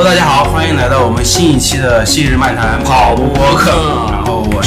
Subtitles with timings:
[0.00, 3.72] Hello，大家好，欢迎来到我们新一期的昔日漫谈跑步播客。
[4.12, 4.57] 然后我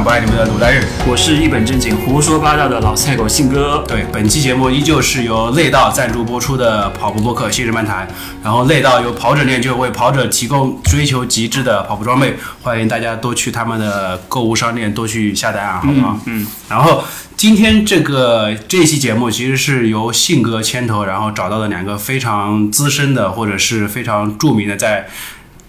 [0.00, 3.84] 不爱你们的鲁大日，我是一本正经胡说八道的老菜狗信哥。
[3.86, 8.06] 对，本期节目依旧是由内道赞助播出的跑步播客新日漫谈。
[8.42, 16.18] 然后内道由跑者链就，为跑者提供追求极致的跑步装备，欢迎大家多去他们的购物商店多去下单啊，好不好？
[16.26, 16.46] 嗯。
[16.68, 17.04] 然后
[17.36, 25.06] 今天这个这期节目其实是由信哥牵头，然后找到的两个非常资深的或者是非常著名的在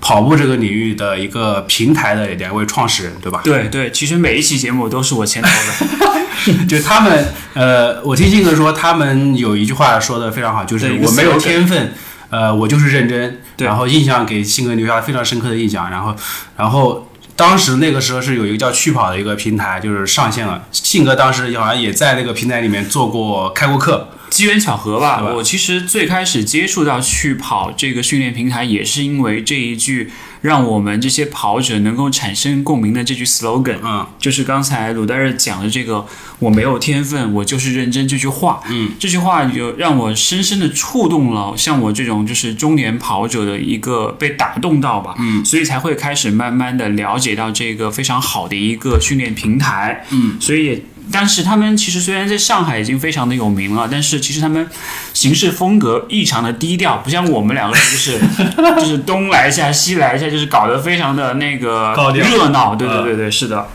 [0.04, 3.40] 跑步这个领域的一个平台的两位创始人，对吧？
[3.42, 6.66] 对对，其实每一期节目都是我牵头的。
[6.68, 11.94] 就他们，呃，我听信哥说，他们有一句话说的非常好，就是我没有天分，
[12.30, 13.40] 呃，我就是认真。
[13.56, 15.90] 对然后印象给信哥留下了非常深刻的印象。
[15.90, 16.14] 然后，
[16.58, 20.62] 然后当时那个时候是有一个叫趣跑的一个平台，就是上线了。
[20.74, 24.10] 信哥当时好像也在那个平台里面做过开过课。
[24.34, 30.10] 机缘巧合吧，吧我其实最开始接触到去跑这个训练平台，也是因为这一句
[30.42, 36.08] 让我们这些跑者能够产生共鸣的这句 slogan，嗯，就是刚才鲁代日讲的这个
[36.40, 38.62] “我没有天分，我就是认真”这句话。
[38.72, 45.14] 嗯，这句话有让我深深的触动了像我这种就是中年跑者的一个被打动到吧。
[45.20, 50.04] 嗯，所以才会开始慢慢的了解到这个非常好的一个训练平台。
[50.10, 50.82] 嗯，所以也。
[51.12, 54.68] 但是他们其实虽然在上海已经非常的有名了，但是其实他们
[55.14, 58.20] 行事风格异常的低调，不像我们两个人就是
[58.80, 62.76] 就是东来一下西来一下，就是搞得非常的那个热闹。
[62.76, 63.68] 对对嗯对对，是的。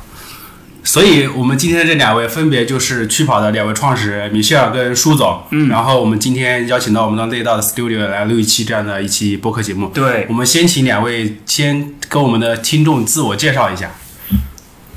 [0.85, 5.43] 所以我们今天这两位分别就是趣跑的两位创始人米歇尔跟舒总。
[5.51, 9.89] 嗯，然后我们今天邀请到我们的内道的 studio 来录一期这样的一期播客节目。
[9.89, 13.91] 对我们先请两位先跟我们的听众自我介绍一下。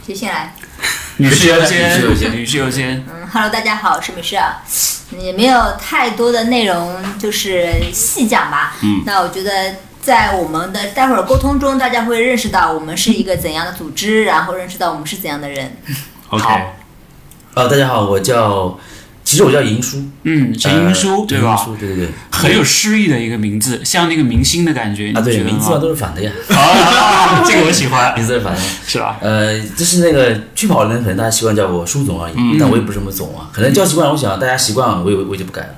[0.05, 0.55] 谁先来？
[1.21, 3.05] 女士优先，女士优先女士优先。
[3.07, 4.57] 嗯，Hello，大家好，我是女士啊。
[5.19, 8.75] 也没有太多的内容，就是细讲吧。
[8.81, 15.77] 嗯，那我觉得在我们的待会儿沟通中，大家会认识到我们是一个怎样的组织，然后认识到我们是怎样的人。
[16.29, 16.59] OK，好
[17.53, 18.79] 呃，大家好，我叫，
[19.31, 25.13] 其实我叫银叔，嗯，陈银叔、呃对吧对对对，很有诗意的一个名字，像那个明星的感觉。
[25.13, 25.77] 啊对，名字嘛？
[25.77, 28.59] 都是反的呀，啊，这个我喜欢， 名字是反的。
[28.85, 29.15] 是吧？
[29.21, 35.69] 呃，就是那个去跑的人，可能大家习惯叫我舒总而已，但我也不是什么总啊，可能叫习惯了，我想大家习惯了，我也我也就不改了。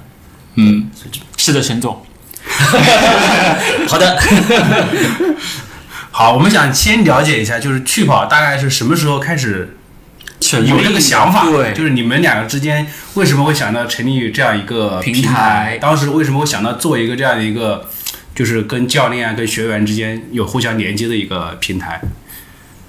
[0.55, 0.89] 嗯，
[1.37, 2.03] 是的，陈总。
[3.87, 4.17] 好的，
[6.09, 9.77] 好，我们想先了解一下，就是去跑大概是什么时候开始
[10.67, 11.45] 有这个想法？
[11.49, 17.85] 对，就是你们两个之间为什么会想到成立这样一个平平台当时为什么会想到做一个这样的一个，
[18.35, 22.01] 就是跟教练啊、跟学员之间有互相连接的一个平台？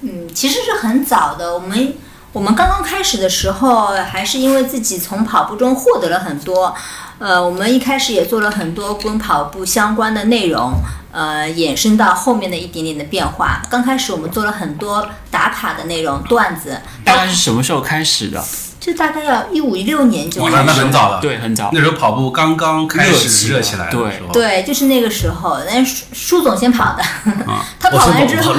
[0.01, 1.53] 嗯，其实是很早的。
[1.53, 1.93] 我们
[2.33, 6.75] 我们刚刚开始的时候，还是因为自己从跑步中获得了很多。
[7.17, 10.73] 呃，我们一开始也做了很多跟跑步相关的内容，
[11.11, 13.61] 呃，衍生到后面的一点点的变化。
[13.69, 18.43] 刚开始我们做了很多打卡的内容、段子，大概是什么时候开始的？
[18.77, 21.71] 这大概要一五一六年就开始那很早了。，对，很早。
[21.73, 24.31] 那时候跑步刚刚开始热起来的对时候。
[24.31, 27.03] 对，就是那个时候，那舒舒总先跑的，
[27.79, 28.53] 他跑完之后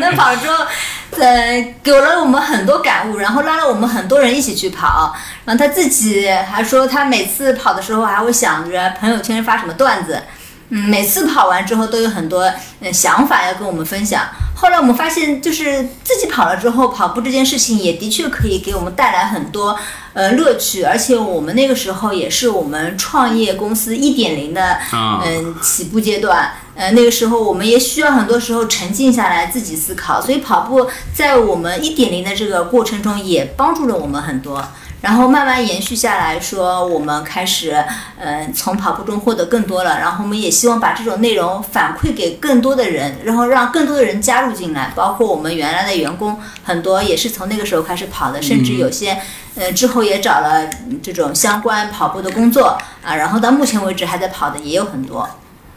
[0.00, 0.64] 他跑了之后，
[1.18, 5.14] 呃，给了我们很多感悟，然后拉了我们很多人一起去跑，
[5.44, 10.22] 然后他自己还说，他每次跑的时候还会想着朋友圈发什么段子，
[10.70, 14.22] 嗯，每次跑完之后都有很多嗯想法要跟我们分享。
[14.56, 19.78] 后来我们发现，就是自己跑了之后，跑步这件事情也的确可以给我们带来很多
[20.14, 26.52] 呃乐趣，而且我们那个时候也是我们创业公司一点零的啊嗯起步阶段。
[26.76, 34.62] 呃，那个时候我们也需要很多时候沉静下来自己思考，所以跑步在我们一点零的这个过程中也帮助了我们很多。
[35.00, 37.72] 然后慢慢延续下来说，我们开始，
[38.18, 39.98] 呃，从跑步中获得更多了。
[39.98, 49.20] 然后我们也希望把这种内容反馈给更多的人，然后让更多的人加入进来，包括我们原来的员工，很多也是从那个时候开始跑的，甚至有些，
[49.56, 53.14] 呃，之后也找了嗯这种相关跑步的工作啊。
[53.14, 55.28] 然后到目前为止还在跑的也有很多。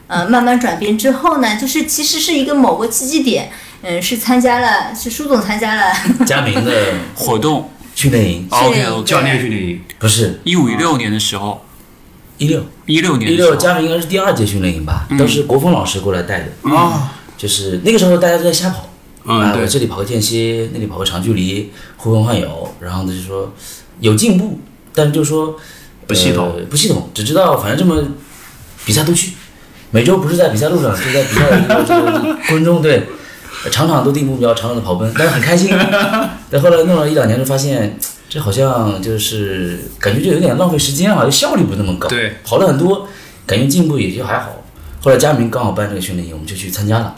[0.08, 3.50] 呃，慢慢转变之后呢，就是其实是一个某个契机点，
[3.82, 5.94] 嗯、是参加了，是舒总参加了，
[6.26, 6.72] 佳明的
[7.14, 7.70] 活动。
[7.94, 9.80] 训练营 OK OK，教练训练营。
[9.98, 10.40] 不是。
[10.44, 11.60] 一五一六年的时候，
[12.36, 12.64] 一六。
[12.86, 13.50] 一六年一的时候。
[13.50, 15.18] 六，佳明应该是第二届训练营吧，嗯。
[15.18, 18.88] 都是国风老师过来带的，哦，就是那个时候大家都在瞎跑。
[19.24, 19.62] 啊，嗯，对。
[19.62, 23.52] 我，这里跑个间歇，那里跑个长距离，呼朋唤友，然后呢就说
[23.98, 24.60] 有进步，
[24.94, 25.56] 但是就说
[26.06, 26.54] 不系统。
[26.56, 28.00] 呃不系统，只知道反正这么
[28.86, 29.32] 比赛都去，
[29.90, 33.06] 每周不是在比赛路上， 就在比赛的这个过程中，对，
[33.70, 35.70] 场场都定目标，场场的跑奔，但是很开心。
[36.50, 37.98] 但后来弄了一两年，就发现
[38.28, 42.08] 这好像就是感觉就有点浪费时间啊，就效率不那么高。
[42.08, 43.08] 对，跑了很多，
[43.46, 44.62] 感觉进步也就还好。
[45.00, 47.14] 后来佳明刚好办这个训练营，我们就去参加了。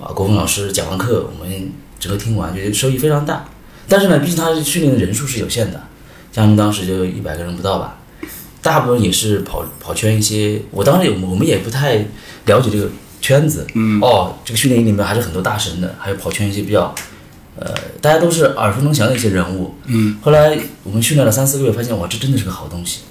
[0.00, 3.44] 啊，国峰老师讲完课，我们整个听完，觉得收益非常大。
[3.88, 5.82] 但是呢，毕竟他训练的人数是有限的，
[6.32, 7.98] 佳明当时就一百个人不到吧，
[8.64, 10.60] 大部分也是跑跑圈一些。
[10.72, 11.96] 我当时也我们也不太
[12.46, 12.88] 了解这个
[13.20, 16.92] 圈子，嗯，哦，这个训练营里面还是很多大神的，还有跑圈一些比较，
[17.56, 20.16] 呃，大家都是耳熟能详的一些人物，嗯。
[20.22, 23.02] 后来我们训练了三四个月，发现哇，这真的是个好东西。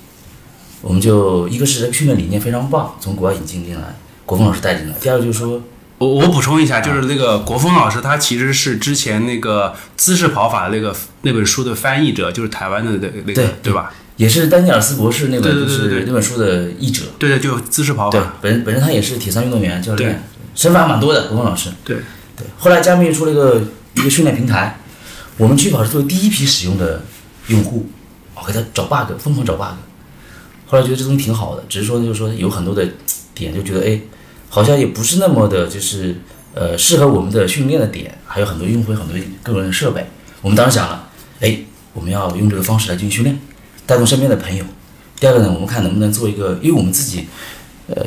[0.82, 3.96] 我们就一个是这个训练理念非常棒，从国外引进进来，
[4.26, 4.94] 国峰老师带进来。
[5.00, 5.62] 第二个就是说，
[6.00, 13.94] 我我补充一下，就是那个国峰老师，他其实是之前那个姿势跑法的那个那本书的翻译者，就是台湾的那那个对对吧？
[14.18, 17.04] 也是丹尼尔斯博士那本就对对对对对是那本书的译者。
[17.18, 20.24] 对对，就姿势跑对法。，本本身他也是铁三运动员教练，
[20.56, 21.28] 身份还蛮多的。
[21.28, 21.98] 国峰老师，对
[22.38, 22.46] 对。
[22.58, 23.62] 后来加密出了一个
[23.96, 24.80] 一个训练平台，
[25.38, 27.02] 我们去跑是作为第一批使用的
[27.48, 27.88] 用户，
[28.36, 29.76] 我给他找 bug，疯狂找 bug。
[30.66, 32.88] 后来觉得这东西挺好的，只是说就是说有很多的
[33.34, 34.00] 点，就觉得哎，
[34.50, 36.16] 好像也不是那么的，就是
[36.54, 40.06] 呃适合我们的训练的点，还有很多用户有很多个人的设备。
[40.42, 41.10] 我们当时想了，
[41.42, 41.60] 哎，
[41.94, 43.40] 我们要用这个方式来进行训练，
[43.86, 44.64] 带动身边的朋友。
[45.20, 47.28] 第二个呢，我们看能不能做一个，因为我们自己
[47.88, 48.06] 呃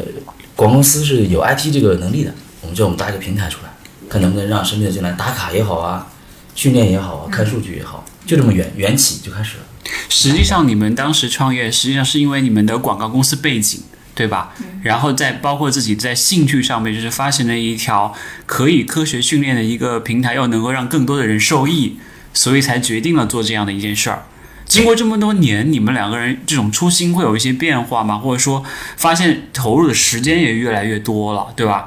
[0.54, 3.70] 广告公司是有 IT 这个能力的，我们就我们搭一个平台出来，
[4.08, 6.06] 看能不能让身边的进来打卡也好啊，
[6.54, 9.64] 训练也好啊，看数据也好，就这么缘缘起就开始了。
[10.08, 13.80] 实际上，你们当时创业，实际上是因为你们的广告公司背景，
[14.14, 14.52] 对吧？
[14.82, 18.12] 然后再包括自己在兴趣上面，就是发现了一条
[18.44, 21.98] 可以科学训练的一个平台，又能够让更多的人受益，
[22.34, 24.24] 所以才决定了做这样的一件事儿。
[24.66, 28.18] 经过这么多年，你们两个人这种初心会有一些变化吗？
[28.18, 28.62] 或者说，
[28.96, 31.86] 发现投入的时间也越来越多了，对吧？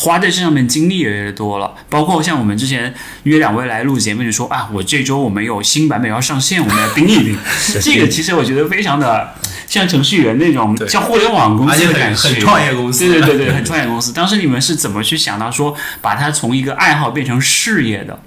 [0.00, 2.94] 花在这上面精力也越来越多了，包括像我们之前
[3.24, 7.36] 约两位来录节目，就说啊，我这周我们有新版本要上线，我们要盯一盯。
[7.82, 9.34] 这个其实我觉得非常的
[9.66, 14.12] 像程序员那种，对像互联网公司的感觉，很创业公司对对对对，很创业公司。
[14.12, 18.20] 当时你们是怎么去想到说把它从一个爱好变成事业的？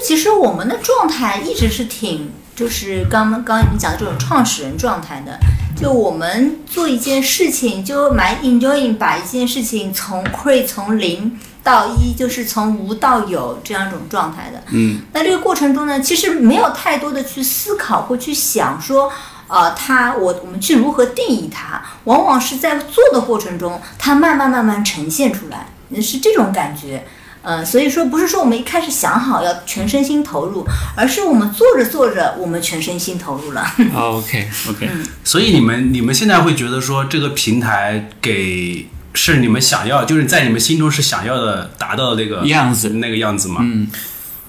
[0.00, 5.38] 就其实我们的状态一直是挺，就是刚刚刚你们讲的这种创始人状态的。
[5.76, 14.62] 就我们做一件事情，就蛮 enjoying 把一件事情从 create 从零到一，就是从无到有这样一种状态的。
[14.70, 19.10] 嗯，那这个过程中呢，其实没有太多的去思考或去想说，
[19.48, 25.66] 呃，它我我们去如何定义它，往往是在做的过程中，它慢慢慢慢呈现出来，
[26.00, 27.06] 是这种感觉。
[27.42, 30.66] 嗯，所以说不是说我们一开始想好要全身心投入，
[30.96, 33.66] 而是我们做着做着，我们全身心投入了。
[33.94, 34.88] OK OK，
[35.24, 43.60] 所以你们你们现在会觉得说这个平台给是你们想要，就是在你们心中是想要的达到的那个样子那个样子吗？
[43.62, 43.88] 嗯，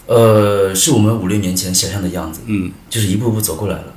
[0.08, 3.94] 呃，是我们五六年前想象的样子，嗯，就是一步步走过来了。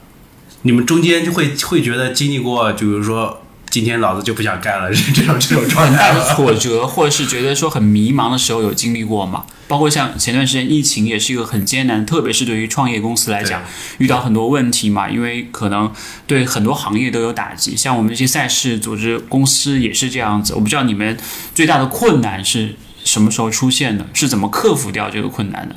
[0.63, 3.43] 你们中间就会会觉得经历过，就比如说
[3.75, 6.33] 今天老子就不想干了，是 这种这种状态大的？
[6.33, 9.47] 挫折，或者是觉得说很迷茫的时候，有经历过吗？
[9.67, 13.65] 包括像前段时间疫情也是一个很艰难，特别是对于创业公司来讲，
[13.99, 15.93] 遇到很多问题嘛，因为可能
[16.25, 17.77] 对很多行业都有打击。
[17.77, 20.55] 像我们这些赛事组织公司也是这样子。
[20.55, 21.19] 我不知道你们
[21.53, 25.75] 最大的困难是什么时候出现的，是怎么克服掉这个困难的？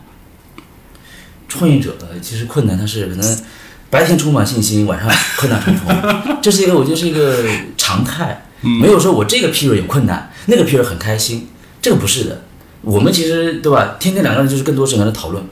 [1.47, 3.43] 创业者，其实困难它是可能
[3.89, 7.43] 白天充满信心，晚上困难重重， 这是一个我觉得是一个
[7.77, 11.47] 常态，没有说我这个 period 有困难，那个 period 很开心，
[11.81, 12.43] 这个不是的。
[12.81, 13.95] 我们其实对吧？
[13.99, 15.43] 天天两个人就是更多是跟他讨论，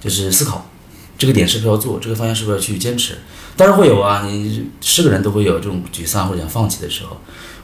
[0.00, 0.68] 就是思考
[1.16, 3.18] 这个点是不是要做，这个方向是不是要去坚持。
[3.56, 7.16] 当然会有啊，你是个人都会有这种沮丧或者想放弃的时候。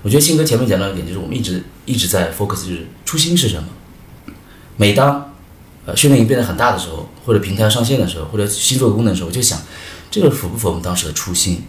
[0.02, 3.68] 我觉得新哥前面讲到一点，就是我们一直一直在 focus，就是初心是什么。
[4.76, 5.32] 每当
[5.84, 9.60] 呃训练营变得很大的时候，或者平台上线的时候，或者新做的功能的时候，我就想，
[10.12, 11.64] 这个符不符合我们当时的初心？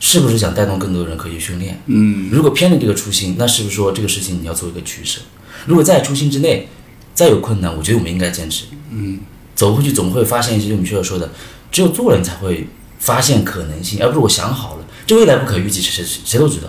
[0.00, 1.80] 是不是想带动更多人可以训练？
[1.86, 5.20] 嗯，如果偏离这个初心，那是不是说这个事情你要做一个取舍？
[5.66, 6.68] 如果在初心之内，
[7.14, 8.64] 再有困难，我觉得我们应该坚持。
[8.90, 9.20] 嗯，
[9.54, 11.30] 走回去总会发现一些，就你需要说的，
[11.70, 12.66] 只有做了你才会
[12.98, 16.68] 发现可能性，而不是我想好了，这未来不可预计，谁谁谁都知道。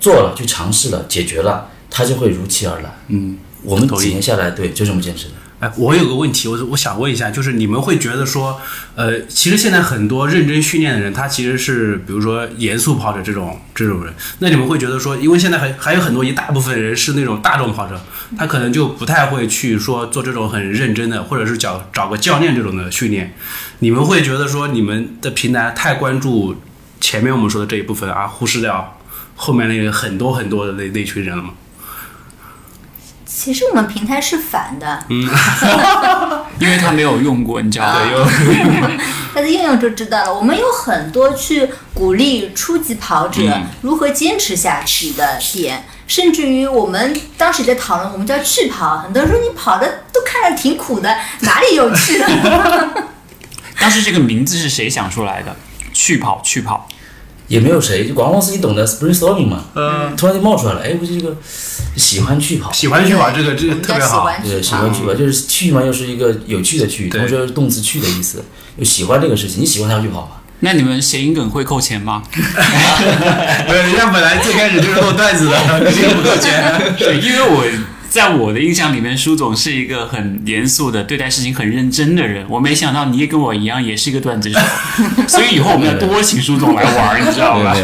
[0.00, 2.98] 做了去尝试了，解决了，它就会如期而来。
[3.08, 5.34] 嗯，我们几年下来，对，就这么坚持的。
[5.60, 8.60] 哎，我有个问题，我我想问一下，就是你们会觉得说，
[8.94, 18.00] 呃，其实现在很多认真训练的人，他其实是比如说严肃跑者这种这种人，那你们会觉得说，因为现在还还有很多一大部分人是那种大众跑者，
[18.36, 23.34] 他可能就不太会去说做这种很认真的，或者是找找个教练这种的训练，
[23.80, 26.54] 你们会觉得说，你们的平台太关注
[27.00, 28.96] 前面我们说的这一部分，而忽视掉
[29.34, 31.50] 后面那个很多很多的那那群人了吗？
[33.40, 35.22] 其实我们平台是反的，嗯
[36.58, 38.00] 因为他没有用过，你知道吗？
[38.02, 38.24] 对，有
[39.32, 40.34] 大家用用就知道了。
[40.34, 52.20] 我们有很多去鼓励初级跑者嗯如何坚持下去的点，甚至于我们当时也在讨论，我们叫去跑，很多人说你跑的都看着挺苦的，哪里有趣？
[53.78, 55.54] 当时这个名字是谁想出来的？
[55.92, 56.88] 去跑去跑，
[57.48, 61.36] 也没有谁，就广告公司你懂得 brainstorming 嘛，嗯，突然就冒出来了，哎，我这个
[61.96, 64.92] 喜欢去跑，喜欢去跑这个这个特别好，对，喜欢。
[64.92, 68.44] 去跑，就是去嘛，又是一个有趣的去，对同时又是动词去的意思，
[68.76, 70.28] 又喜欢这个事情，你喜欢它就去跑嘛。
[70.60, 72.22] 那你们谐音梗会扣钱吗？
[72.34, 75.56] 没有人家本来最开始就是做段子的，
[75.94, 76.74] 这个不扣钱。
[76.98, 77.64] 对，因为我
[78.08, 82.46] 在我的印象里面，舒总是一个很严肃的、对待事情很认真的人。
[82.48, 84.58] 我没想到你也跟我一样，也是一个段子手，
[85.28, 87.74] 所以以后我们要多请舒总来玩儿，你知道吧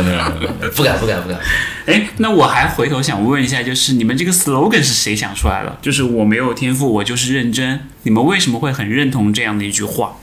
[0.74, 1.38] 不敢不敢不敢。
[1.86, 5.78] 哎，那我还回头想问一下，就是你们这个 slogan 是谁想出来的？
[5.82, 7.80] 就是我没有天赋，我就是认真。
[8.04, 10.16] 你们为什么会很认同这样的一句话？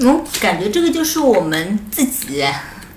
[0.00, 2.44] 嗯，感觉这个就是我们自己，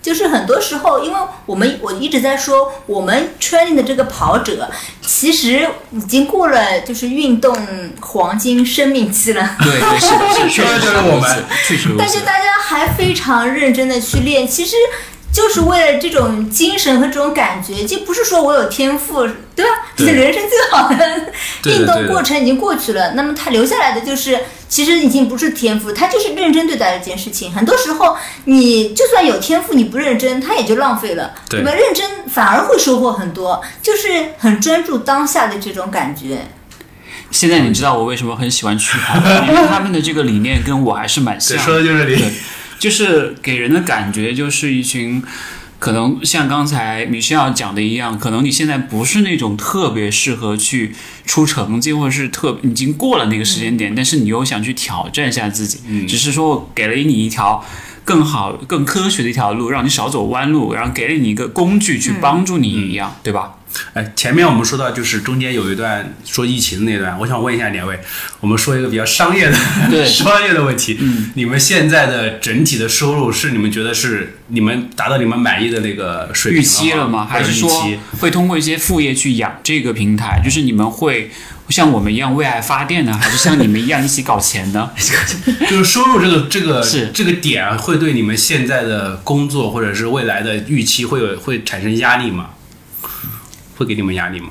[0.01, 4.70] 就是很多时候，因为我们我一直在说，我们 training 的这个跑者，
[5.01, 7.56] 其实已经过了就是运动
[8.00, 9.56] 黄金生命期了。
[9.60, 12.00] 对对，是的，是 确实是我们确实如此。
[12.00, 14.75] 但是大家还非常认真的去练，其实
[15.38, 19.22] 就是为了这种精神和这种感觉，就不是说我有天赋，
[19.56, 19.72] 对吧？
[19.96, 21.32] 对人生最好的
[21.72, 27.51] 运动过程已经过去了，那么他留下来的就是，其实已经不是天赋，他就是认真对待这件事情。
[27.51, 31.72] 很多时候，你就算有天赋，你不认真，他也就浪费了，对吧？
[31.72, 36.48] 认真反而会收获很多，就是很专注当下的这种感觉。
[37.29, 41.56] 现在你知道我为什么很喜欢去跑吗，因为他们的这个理念跟我还是蛮像。
[41.63, 42.34] 说的就是你。
[42.79, 45.22] 就是给人的感觉就是一群，
[45.79, 50.93] 可能像刚才米歇尔讲的一样，可能你现在不是那种特别适合去
[51.25, 57.63] 出成绩，或者是特已经过了那个时间点，但是你又想去挑战一下自己，只是说我给了你一条。
[58.07, 63.57] 更好、更科学的一条路，让你少走弯路，然后给了你一个工具去帮助你一样，对吧？
[63.93, 68.00] 哎，前面我们说到就是中间有一段说疫情的那段，我想问一下两位，
[68.39, 69.57] 我们说一个比较商业的
[69.89, 70.98] 对 商业的问题。
[71.00, 77.27] 嗯，你们现在的整体的收入是你们觉得是你们达到你们满意的那个水平预期了吗？
[77.29, 78.00] 还是说期？
[78.19, 80.41] 会通过一些副业去养这个平台？
[80.43, 81.31] 就是你们会
[81.69, 84.91] 像我们一样为爱发电呢，还是像你们一样一起搞钱呢？
[85.69, 92.51] 就是收入这个这个是这个点会对你们现在的工作或者是未来的预期会有会产生压力吗？
[93.77, 94.50] 会给你们压力吗？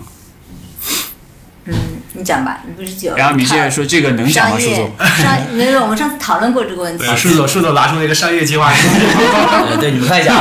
[1.68, 1.75] 嗯
[2.12, 5.06] 你讲吧，你不是九然后米歇尔说：“这个能讲吗，商业舒总？
[5.23, 7.04] 商没有，我们上次讨论过这个问题。
[7.04, 8.73] 对，舒总舒总拿出了一个商业计划。
[8.73, 10.33] 呃，对，你们看一下，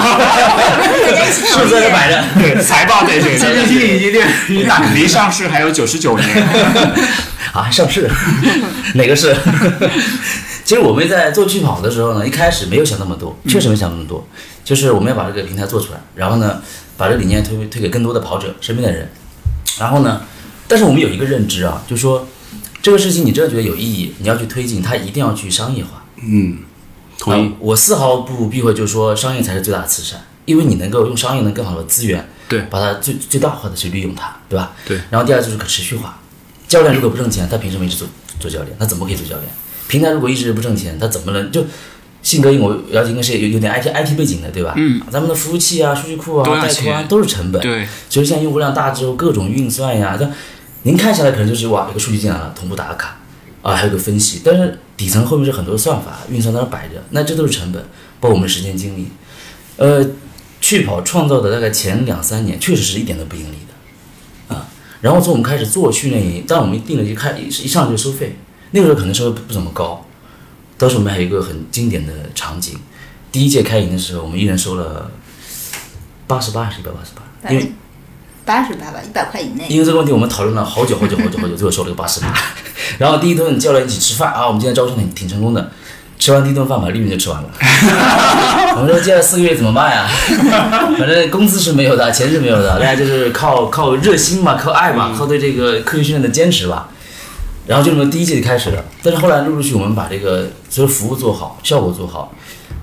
[1.43, 2.23] 数字在这摆着。
[2.35, 6.47] 对，财报在这里，这个已经练已经打离上市还有九十九年。
[7.51, 8.09] 啊，上市，
[8.95, 9.35] 哪个是？
[10.63, 14.25] 其实我们在做去跑的时候呢，一开始没有想那么多，确实没想那么多，
[14.63, 16.61] 就是我们要把这个平台做出来，然后呢，
[16.97, 19.09] 把这理念推推给更多的跑者身边的人，
[19.79, 20.21] 然后呢，
[20.67, 22.27] 但是我们有一个认知啊，就说
[22.81, 26.05] 这个事情你真的觉得有意义，你要去推进，它一定要去商业化。
[26.21, 26.59] 嗯，
[27.19, 27.53] 同意啊。
[27.59, 34.71] 我丝毫不避讳，就是说商业才是最大的慈善，因为你能够用商业能更好的资源，对把它最最大化的去利用它，对吧？
[34.85, 34.99] 对。
[35.09, 36.19] 然后第二就是可持续化，
[36.67, 38.07] 教练如果不挣钱，他凭什么一直做
[38.39, 38.75] 做教练？
[38.79, 39.49] 他怎么可以做教练？
[39.87, 41.65] 平台如果一直不挣钱，他怎么能就？
[42.25, 44.73] 信哥，因为我了解应该是有有点 IT IT 背景的，对吧？
[44.75, 44.99] 嗯。
[45.11, 47.61] 咱们的服务器啊、数据库啊、带宽钱都是成本。
[47.61, 50.27] 对，所以现在用户量大之后，各种运算呀，这
[50.81, 53.19] 您看下来可能就是哇，有个数据进来了，同步打卡，
[53.61, 57.79] 啊，还有个分析，但是底层后面是很多的算法运算在那摆着，那这都是成本，
[58.19, 59.07] 包括我们时间精力。
[59.77, 60.03] 呃，
[60.61, 64.67] 去跑创造的大概前两三年，确实是一点都不盈利的，啊，
[65.01, 68.37] 然后从我们开始做训练营，当我们定了一开一一上来就收费，
[68.71, 70.04] 那个时候可能收费不不怎么高，
[70.77, 72.77] 当时我们还有一个很经典的场景，
[73.31, 75.09] 第一届开营的时候，我们一人收了
[76.27, 77.71] 八十八还是一百八十八，因为
[78.43, 79.65] 八十八吧，一百块以内。
[79.69, 82.33] 因为这个问题，我们讨论了好久好久好久好久，最后收了个八十八。
[82.99, 85.71] 然后第一顿叫了一起吃饭啊，我们今天招生挺挺成功的，
[86.19, 87.49] 吃完第一顿饭把利润就吃完了。
[88.77, 90.05] 我们说接下来四个月怎么办呀？
[90.99, 96.89] 反正工资是没有的，钱是没有的，大家就是靠靠热心嘛，靠爱嘛，靠对这个科学训练的坚持吧。
[97.67, 102.33] 然后就这么第一季就开始了，但是后来陆陆续续我们把这个所有服务做好，效果做好，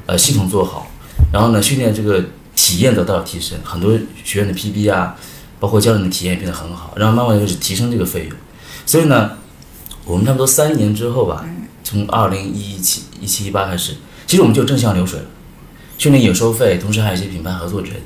[0.06, 0.88] 呃，系统做好，
[1.32, 2.24] 然后呢，训练这个
[2.56, 5.16] 体验得到了提升，很多学员的 PB 啊，
[5.60, 8.32] 包括教练的体验也变得很好，然后慢慢的就是提升这个费用。
[8.84, 9.32] 所以呢，
[10.04, 11.44] 我们差不多三年之后吧，
[11.84, 13.94] 从二零一七、一七、一八开始，
[14.26, 15.26] 其实我们就正向流水了，
[15.96, 18.02] 训练有收费，同时还有一些品牌合作之类的。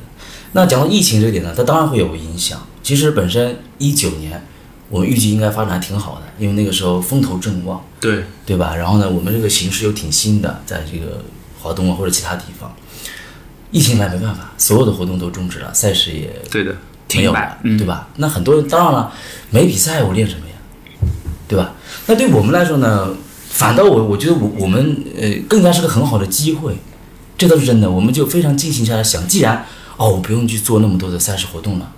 [0.52, 2.60] 那讲到疫情这个点呢，它当然会有影响。
[2.82, 4.46] 其实本身一九年
[4.88, 8.76] 我们预计应该发展还挺好的，因为那个时候风头正旺，对，对吧？
[8.76, 11.24] 然后呢，我们这个形势又挺新的，在这个
[11.60, 12.74] 华东啊或者其他地方，
[13.70, 16.76] 疫情来没办法，所有的活动都终止了，赛事也对的，
[17.14, 18.08] 没有了停摆，嗯对吧？
[18.16, 19.12] 那很多人当然了，
[19.50, 20.54] 没比赛我练什么呀，
[21.48, 21.74] 对吧？
[22.06, 23.08] 那对我们来说呢，
[23.48, 26.76] 反倒我我觉得我我们呃更加是个很好的机会，
[27.36, 27.90] 这倒是真的。
[27.90, 29.64] 我们就非常静心下来想，既然
[29.96, 31.92] 哦我不用去做那么多的赛事活动了，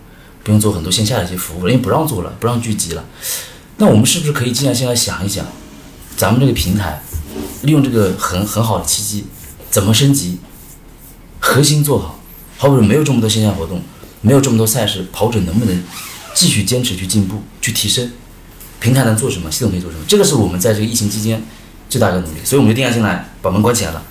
[0.48, 3.04] 不用做很多线下的一些服务了，因为不让做了，不让聚集了，
[3.76, 5.44] 那我们是不是可以静下心来想一想，
[6.16, 7.02] 咱们这个平台
[7.64, 9.26] 利用这个很很好的契机，
[9.70, 10.38] 怎么升级，
[11.38, 12.18] 核心做好，
[12.56, 13.82] 好比说没有这么多线下活动。
[14.22, 15.84] 没有这么多赛事，跑者能不能
[16.34, 18.10] 继续坚持去进步、去提升？
[18.80, 19.50] 平台能做什么？
[19.50, 20.04] 系统可以做什么？
[20.08, 21.40] 这个是我们在这个疫情期间
[21.90, 24.02] 最大的努力，所以我们就定下心来，把门关起来了。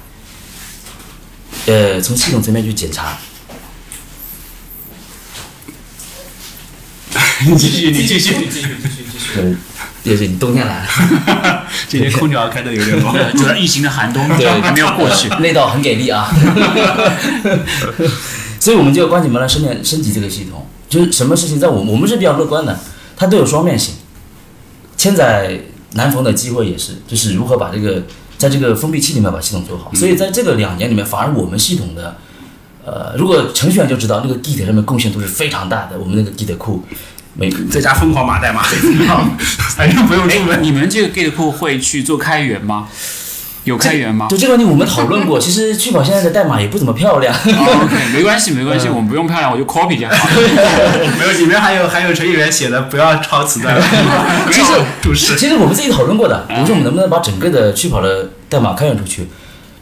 [1.65, 3.17] 呃，从系统层面去检查，
[7.45, 9.35] 你 继续，你继续，继续，继续，继续。
[9.35, 9.55] 对，
[10.03, 13.13] 对对，你冬天来了， 今天空调开的有点猛。
[13.37, 15.29] 主要疫情的寒冬还没有过去。
[15.39, 16.33] 那道很给力啊。
[18.59, 22.77] 所以我们就要关起门来升级升级这个系统，就是什么事情在我我们是比较乐观的，
[23.15, 23.93] 它都有双面性。
[24.97, 25.59] 千载
[25.91, 28.03] 难逢的机会也是，就是如何把这个
[28.37, 29.93] 在这个封闭期里面把系统做好。
[29.93, 32.17] 所以在这个两年里面，反而我们系统的，
[32.83, 36.83] 呃，如果程序员就知道那个 Git 上面贡献度是非常大的，我们那个 Git 库
[37.37, 38.63] 每在家疯狂码代码，
[39.77, 40.63] 反正不用出门。
[40.63, 42.87] 你们这个 Git 库会去做开源吗？
[43.63, 44.27] 有开源吗？
[44.29, 47.35] 就这个问题我们讨论过， 其实趣跑现在的代码也不怎么漂亮。
[47.35, 50.35] 哦 OK，没关系，没关系，我们不用漂亮，我就 copy 就好了。
[51.19, 53.81] 没有，里面还有还有程序员写的，不要抄词的。
[54.51, 55.35] 其实注释。
[55.35, 59.27] 其实我们自己讨论过的，比如说我们能不能把整个的趣跑的代码开源出去，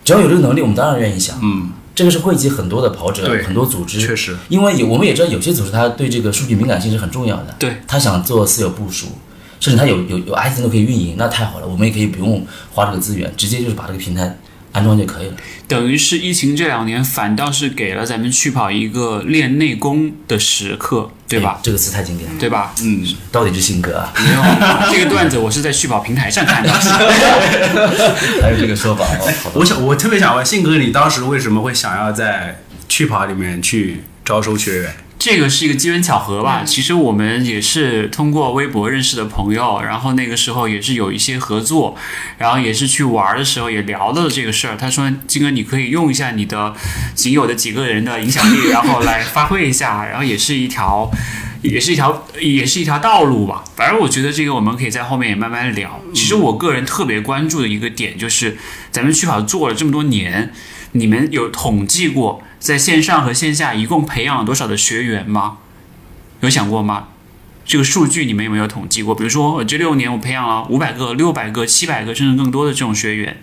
[0.04, 1.36] 只要有这个能力，我们当然愿意想。
[1.44, 9.08] 嗯，这个是汇集很多的跑者对，很多组织，确实，因为有我们也知道有些组织它对这个数据敏感性是很重要的，对，他想做私有部署，
[9.62, 14.38] 甚至他有有有 IT 都可以运营，那太好了，我们也可以不用花这个资源，直接就是把这个平台
[14.76, 15.34] 安装就可以了。
[15.70, 21.60] 等于是疫情这两年，反倒是给了咱们趣跑一个练内功的时刻，对吧哎？
[21.64, 22.74] 这个词太经典了，对吧？
[22.82, 24.42] 嗯，到底是性格啊，没有
[24.92, 26.80] 这个段子，我是在趣跑平台上看到的。
[28.44, 29.32] 还有这个说法哦。
[29.44, 34.96] 好的我想，我特别想问性格，你当时为什么会想要在趣跑里面去招收学员？
[35.26, 36.62] 这个是一个机缘巧合吧。
[36.64, 41.98] 其实我们也是通过微博认识的朋友，然后那个时候也是有一些合作，
[42.38, 44.78] 然后也是去玩的时候也聊到了这个事儿。
[44.78, 46.76] 他说：“金哥，你可以用一下你的
[47.16, 51.10] 仅有的几个人的影响力，然后来发挥一下，然后也是一条。”
[51.66, 53.64] 也是一条，也是一条道路吧。
[53.76, 56.00] 反正我觉得这个我们可以在后面也慢慢聊。
[56.14, 58.58] 其实我个人特别关注的一个点就是，
[58.92, 60.54] 咱们趣跑做了这么多年，
[60.94, 65.58] 你们有统计过在线上和线下一共培养了多少的学员吗？
[66.42, 67.10] 有想过吗？
[67.66, 69.16] 这个数据你们有没有统计过？
[69.16, 73.42] 比如说，我这六年我培养了五百个、六百个、七百个，甚至更多的这种学员。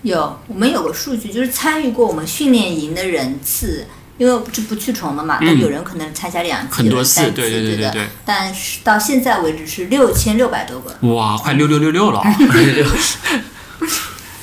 [0.00, 10.96] 有，我们有个数据，就是参与过我们训练营的人次，因为这不去重了嘛，嗯但有人可能参加两次，很多次对对对对对对但是到现在为止是六千六百多个。
[11.08, 12.36] 哇，快六六六六了啊！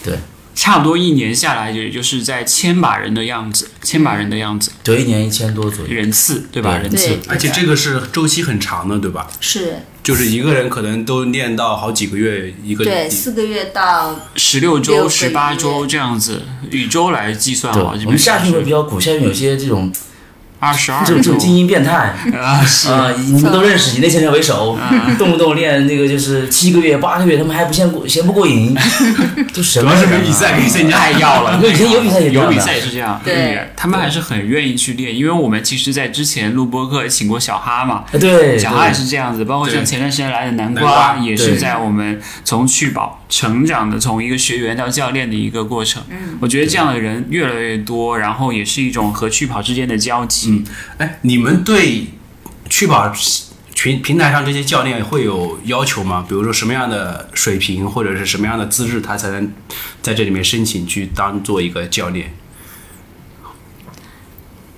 [0.03, 0.17] 对，
[0.55, 5.93] 差不多一年下来，也就是在千把人的样子，千把人的样子，对，一年一千多左右。
[5.93, 6.77] 人次对吧？
[6.77, 9.29] 对人次对，而且这个是周期很长的，对吧？
[9.39, 12.83] 是就是一个人可能都练到好几个月一个。
[12.83, 19.91] 对，四个月到十六周、十八周这样子，以周来计算对，啊，基我们夏训会比较苦，夏训有些这种
[20.61, 22.89] 二十二周这种这种精英变态，啊，是。
[22.89, 24.77] 啊，你们都认识，以那些人为首，
[25.17, 28.75] 动不动练那个就是七个月、八个月，他们还不嫌过嫌不过瘾，
[29.53, 30.97] 都什主要是没比赛可以参加。
[30.97, 31.59] 太要了。
[31.67, 32.75] 以前有比赛有比赛。
[32.75, 33.55] 也是这样，对。
[33.55, 46.03] 嗯他们还是很愿意去练，因为我们其实，在之前录播课请过小哈嘛，啊对，小哈也是这样子，包括像前段时间来的南南瓜，也是在我们从趣宝成长的，从一个学员到教练的一个过程。
[46.09, 50.50] 嗯，我觉得这样的人越来越多，然后也是一种和去跑之间的交集。
[50.97, 52.07] 哎，你们对
[52.69, 53.11] 趣跑
[53.73, 56.25] 群平台上这些教练会有要求吗？
[56.27, 59.51] 比如说什么样的水平或者是什么样的资质，他才能
[60.01, 62.33] 在这里面申请去当做一个教练？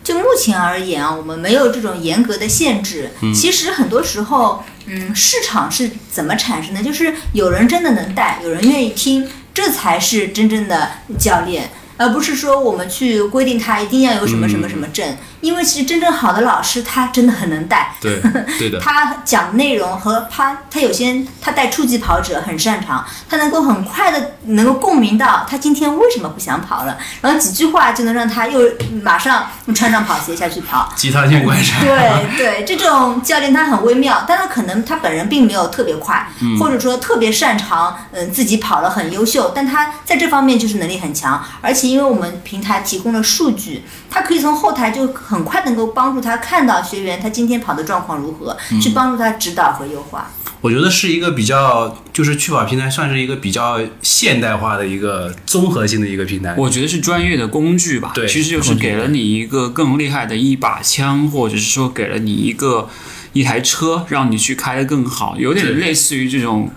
[0.03, 3.11] 就目前而言啊，我们没有这种严格的限制。
[3.33, 6.83] 其实很多时候，嗯，市场是怎么产生的？
[6.83, 11.69] 就是有人真的能带，有人愿意听，这才是真正的教练。
[12.03, 18.19] 呃而不是说我们去规定他一定要有什么什么什么证，因为其实真正好的老师他真的很能带，对
[18.59, 28.59] 对的，他讲内容和他他有些他带初级跑者很擅长，他能够很快的能够共鸣到他今天为什么不想跑了，然后几句话就能让他又
[29.01, 30.91] 马上穿上跑鞋下去跑。
[30.97, 31.79] 其他见关山。
[31.79, 36.27] 对对，这种教练他很微妙，但他可能他本人并没有特别快，
[36.59, 50.31] 或者说特别擅长，嗯，自己跑得很优秀，但他在这方面就是能力很强，而且因为我们平台提供了数据，他可以从后台就很快能够帮助他看到学员他今天跑的状况如何，去帮助他指导和优化。
[50.59, 56.55] 我觉得是一个比较，就是趣跑平台算是一个比较现代化的一个综合性的一个平台。
[56.57, 62.89] 我觉得是专业的工具吧，对其实就是给了你一个更厉害的一把枪，或者是说给了你一个
[63.33, 66.71] 一台车，让你去开得更好，有点类似于这种。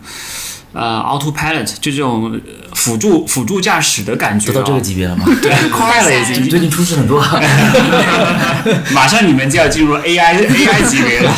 [0.72, 5.24] 呃，autopilot 就这种呃辅助辅助驾驶的感觉、啊，都到这个级别了吗？
[5.42, 7.20] 对， 快了已经，最近出事很多。
[8.92, 11.34] 马上你们就要进入 AI AI 级别了。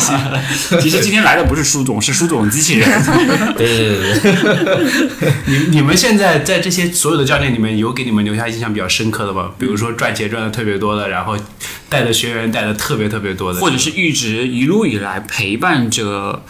[0.81, 2.87] 其实今天来的不是舒总，是舒总机器人。
[3.57, 4.33] 对对对
[5.19, 9.51] 对，你你们现在在这些所有的教练里面，有给你们留下印象比较深刻的吗？
[9.57, 11.37] 比如说赚钱赚的特别多的，然后
[11.87, 16.43] 带的学员带的特别特别多的，或者是一直一路以来陪伴着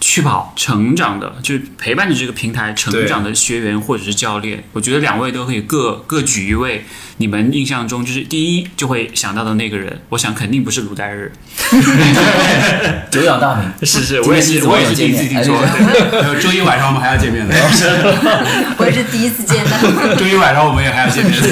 [0.00, 6.84] 趣跑成长的，就是陪伴着这个平台成长的学员或者是教练，我觉得两位都可以各各举一位，
[7.16, 11.32] 你们印象中就是第一就会想到的那个人，我想肯定不是鲁代日，
[13.10, 13.68] 久仰大名。
[13.82, 15.60] 是是，我也是我也是第一次听说，
[16.40, 17.54] 周一晚上我们还要见面的，
[18.78, 19.76] 我也是第一次见到。
[20.16, 21.48] 周一晚上我们也还要见面的。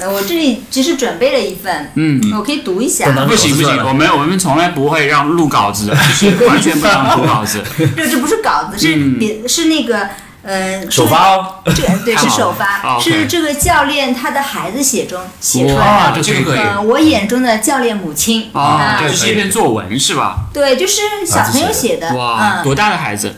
[0.00, 3.36] 呃，我这里其实准备了一份，嗯，我可以读一下不。
[3.36, 5.86] 行不行，我们我们从来不会让录稿子，
[6.20, 7.62] 就是完全不让录稿子。
[7.96, 10.08] 这这不是稿子，是嗯别是那个
[10.42, 16.22] 呃首发哦，这个对 是首发，是这个教练他的孩子写中写出来，的。
[16.22, 20.46] 这个可以呃，我眼中的教练母亲啊，这是一篇作文是吧？
[20.52, 23.34] 对，就是小朋友写的，哇，嗯，多大的孩子？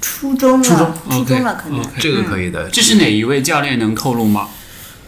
[0.00, 4.48] 初中了，初中初中了可能，这个可以的，这是哪一位教练能透露吗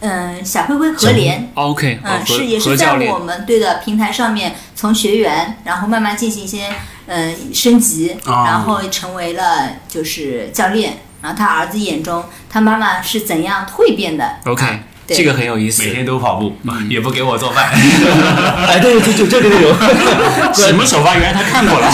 [0.05, 6.67] 嗯，小灰灰和联，？OK，嗯，是也是在我们对的平台上面，从学员，然后慢慢进行一些
[7.07, 10.97] 嗯升级，哦然后成为了就是教练。
[11.21, 15.91] 然后他儿子眼中，他妈妈是怎样蜕变的？OK，对这个很有意思每。
[15.93, 16.55] 天都跑步，
[16.89, 17.71] 也不给我做饭。
[18.67, 19.75] 哎，对对对，这个有。
[20.53, 21.15] 什么首发？
[21.15, 21.91] 原来他看过了。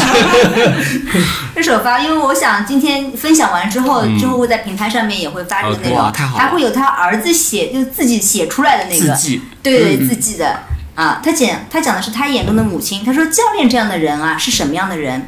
[1.56, 10.60] 这首发，因为我想今天分享完之后，之后会在平台上面也会发这个内容，还会有他儿子写就自己写出来的那个字迹，对对，自己的
[10.96, 11.20] 啊。
[11.24, 13.04] 他讲他讲的是他眼中的母亲。
[13.04, 15.28] 他说，教练这样的人啊，是什么样的人？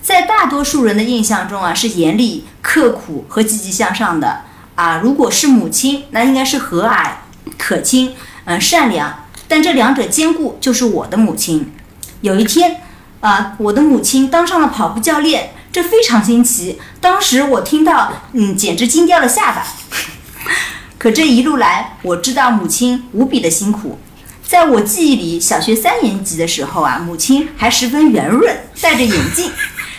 [0.00, 4.40] 在大多数人的印象中啊，是严厉、刻苦和积极向上的
[4.78, 5.00] 啊。
[5.02, 7.10] 如果是母亲，那应该是和蔼、
[7.58, 8.14] 可亲，
[8.44, 9.24] 嗯、善良。
[9.48, 11.72] 但这两者兼顾，就是我的母亲。
[12.20, 12.80] 有一天，
[13.20, 16.78] 啊，我的母亲当上了跑步教练，这非常新奇。
[17.00, 19.66] 当时我听到，嗯，简直惊掉了下巴。
[20.98, 23.98] 可这一路来，我知道母亲无比的辛苦。
[24.46, 29.50] 在我记忆里，小学三年级的时候啊，母亲还十分圆润，戴着眼镜，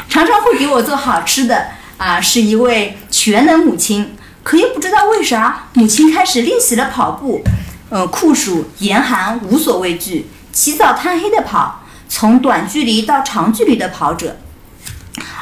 [0.10, 4.12] 常常会给我做好吃的啊，是一位全能母亲。
[4.44, 7.42] 可又不知道为啥，母亲开始练习了跑步，
[7.90, 14.38] 呃，酷暑严寒无所畏惧，起早贪黑的跑，从短距离到长距离的跑者。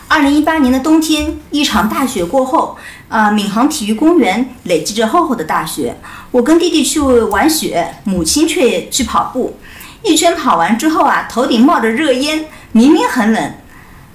[0.10, 2.78] 二零一八年的冬天，一场大雪过后，
[3.10, 5.98] 啊、闵行体育公园累积着厚厚的大雪。
[6.32, 9.58] 我跟弟弟去玩雪，母亲却去跑步。
[10.04, 13.54] 一圈跑完之后啊，头顶冒着热烟，明明很冷，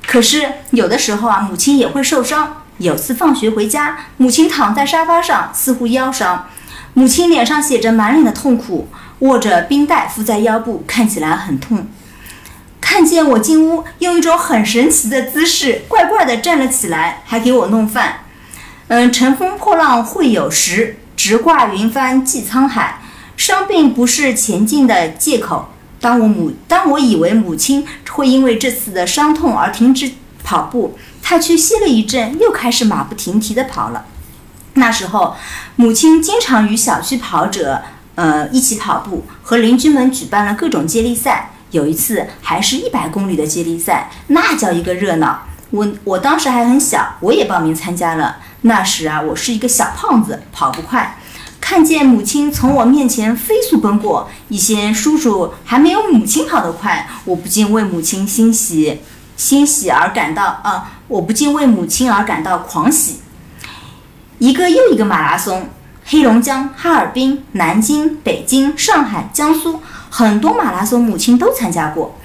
[0.07, 2.62] 可是有的时候啊，母亲也会受伤。
[2.83, 6.49] 有次放学回家，母亲躺在沙发上，似乎腰伤。
[6.95, 8.89] 母亲脸上写着满脸的痛苦，
[9.21, 11.87] 握着冰袋敷在腰部，看起来很痛。
[12.81, 18.25] 看见我进屋，用一种很神奇的姿势，怪怪地站了起来，还给我弄饭。
[18.89, 22.99] 嗯，乘风破浪会有时，直挂云帆济沧海。
[23.37, 25.69] 伤病不是前进的借口。
[26.01, 30.11] 当我母，当我以为母亲会因为这次的伤痛而停止
[30.43, 30.99] 跑步，
[31.33, 34.05] 他却歇了一阵，又开始马不停蹄地跑了。
[34.75, 35.35] 那时候，
[35.77, 37.81] 母亲经常与小区跑者
[38.17, 41.53] 呃一起跑步，和邻居们举办了各种接力赛。
[41.71, 45.45] 有一次还是一百公里的接力赛，那叫一个热闹。
[45.71, 48.37] 我我当时还很小，我也报名参加了。
[48.61, 51.17] 那时啊，我是一个小胖子，跑不快。
[51.63, 59.01] 看见母亲从我面前飞速奔过，一些叔叔还没有母亲跑得快，我不禁为母亲欣喜，
[59.43, 63.17] 欣喜而感到啊、我不禁为母亲而感到狂喜。
[64.39, 65.69] 一个又一个马拉松，
[66.05, 72.17] 黑龙江、哈尔滨、南京、北京、上海、江苏，很多马拉松母亲都参加过。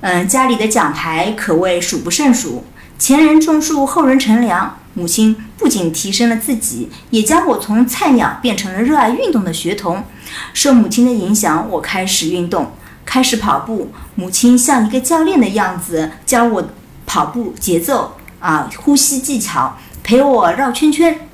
[0.00, 2.64] 嗯，家里的奖牌可谓数不胜数。
[3.00, 4.78] 前人种树，后人乘凉。
[4.96, 10.04] 母亲不仅提升了自己，也将我从菜鸟变成了热爱运动的学童。
[10.52, 12.70] 受母亲的影响，我开始运动，
[13.04, 13.92] 开始跑步。
[14.14, 16.68] 母亲像一个教练的样子，教我
[17.06, 21.28] 跑步节奏啊，呼吸技巧，陪我绕圈圈。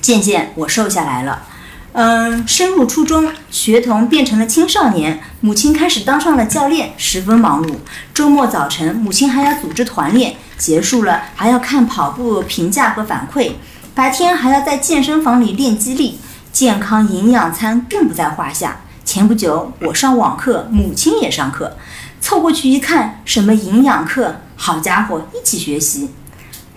[0.00, 1.44] 渐渐，我瘦下来了。
[1.92, 7.76] 嗯，升入初中，学童变成了青少年，母亲开始当上了教练，十分忙碌。
[8.14, 13.52] 周末早晨，母亲还要组织团练，结束了还要看跑步评价和反馈，
[13.94, 16.18] 白天还要在健身房里练肌力，
[16.50, 18.80] 健康营养餐更不在话下。
[19.04, 21.76] 前不久我上网课，母亲也上课，
[22.20, 26.10] 凑过去一看，什么营养课，好家伙，一起学习。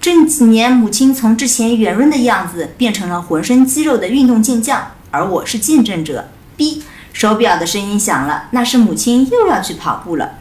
[0.02, 4.92] 这几年，母亲从之前圆润的样子变成了浑身肌肉的运动健将。
[5.12, 6.30] 而我是见证者。
[6.58, 6.84] B
[7.14, 10.34] 手表的声音响了，那是母亲又要去跑步了。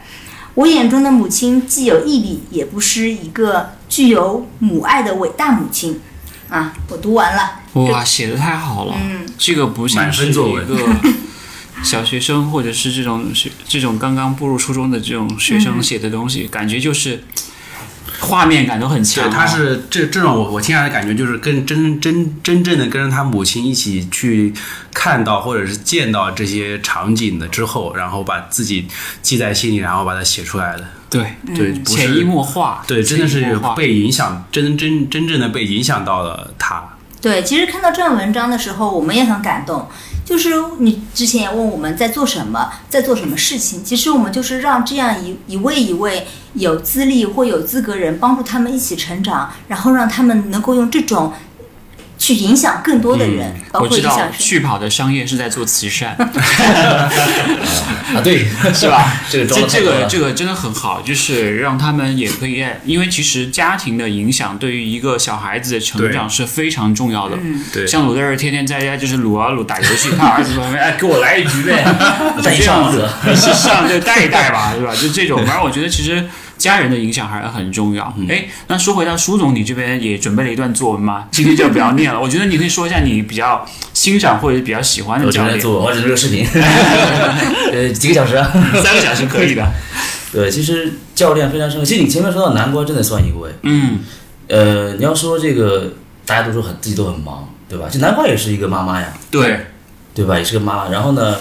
[0.55, 6.01] 我眼中的母亲既有毅力，也不失一个具有母爱的伟大母亲。
[6.49, 7.61] 啊，我读完了。
[7.73, 8.95] 哇，写的太好了。
[9.01, 10.77] 嗯，这个不像是一分作文个
[11.83, 17.23] 小学生或者是这种学这种刚刚步入初中的这种学生写的东西，感觉就是
[18.19, 19.45] 画面感都很强、对，啊。
[19.45, 24.53] 他是这这种我我听下来感觉就是跟真真真正的跟着他母亲一起去
[24.93, 28.87] 看到或者是见到这些场景的之后，然后把自己
[29.21, 30.85] 记在心里，然后把它写出来的。
[31.09, 36.83] 对对，不潜移默化，对，真的是被影响，真真真正的被影响到了他。
[37.21, 39.87] 对，其实看到这篇文章的时候，我们也很感动。
[40.25, 51.31] 就是你之前也问我们在做什么，在做什么事情，其实我们就是让这样一一位一位有资历或有资格人帮助他们一起成长，然后让他们能够用这种
[52.25, 57.11] 去影响更多的人，包我知道括去跑的商业是在做慈善， 啊，
[58.23, 59.21] 对， 是吧？
[59.29, 67.37] 这个这个这个真的很好，就是让他们也可以，因为其实家庭的影响对于一个小孩子的成长是非常重要的。
[67.71, 71.85] 对，像鲁德尔天天在家就是撸啊撸打游戏，他儿子说：“哎，给我来一局呗，
[72.41, 73.07] 这样子
[73.53, 74.95] 上就带一带吧，是吧？
[74.99, 76.27] 就这种，反正我觉得其实
[76.65, 78.11] 家人的影响还是很重要。
[78.27, 81.27] 哎，那说回到舒总，你这边也准备了一段作文吗？
[81.29, 86.43] 今天就不要念了，我觉得你可以说一下你比较欣赏或者比较喜欢的我教练，正在做，我只是个视频，
[87.71, 88.49] 呃，几个小时啊。
[88.83, 89.63] 三个小时可以的。
[90.33, 91.85] 对，其实教练非常深刻。
[91.85, 93.51] 其实你前面说到南瓜，真的算一位。
[93.61, 93.99] 嗯，
[94.47, 95.93] 呃，你要说这个，
[96.25, 97.87] 大家都说很自己都很忙，对吧？
[97.87, 99.67] 就南瓜也是一个妈妈呀，对，
[100.15, 100.35] 对吧？
[100.35, 100.89] 也是个妈。
[100.89, 101.37] 然后呢，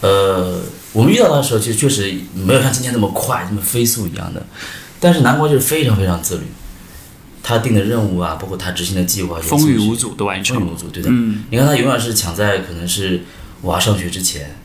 [0.00, 0.60] 呃，
[0.92, 4.44] 我们遇到他的时候，其实确实没有像今天那么快，那么飞速一样的。
[4.98, 6.44] 但是南瓜就是非常非常自律，
[7.42, 10.56] 他定的任务啊，包括他执行的计划，风雨无阻的完成。
[10.56, 11.08] 风雨无阻，对的。
[11.10, 13.22] 嗯，你看他永远是抢在可能是
[13.62, 14.56] 娃上学之前，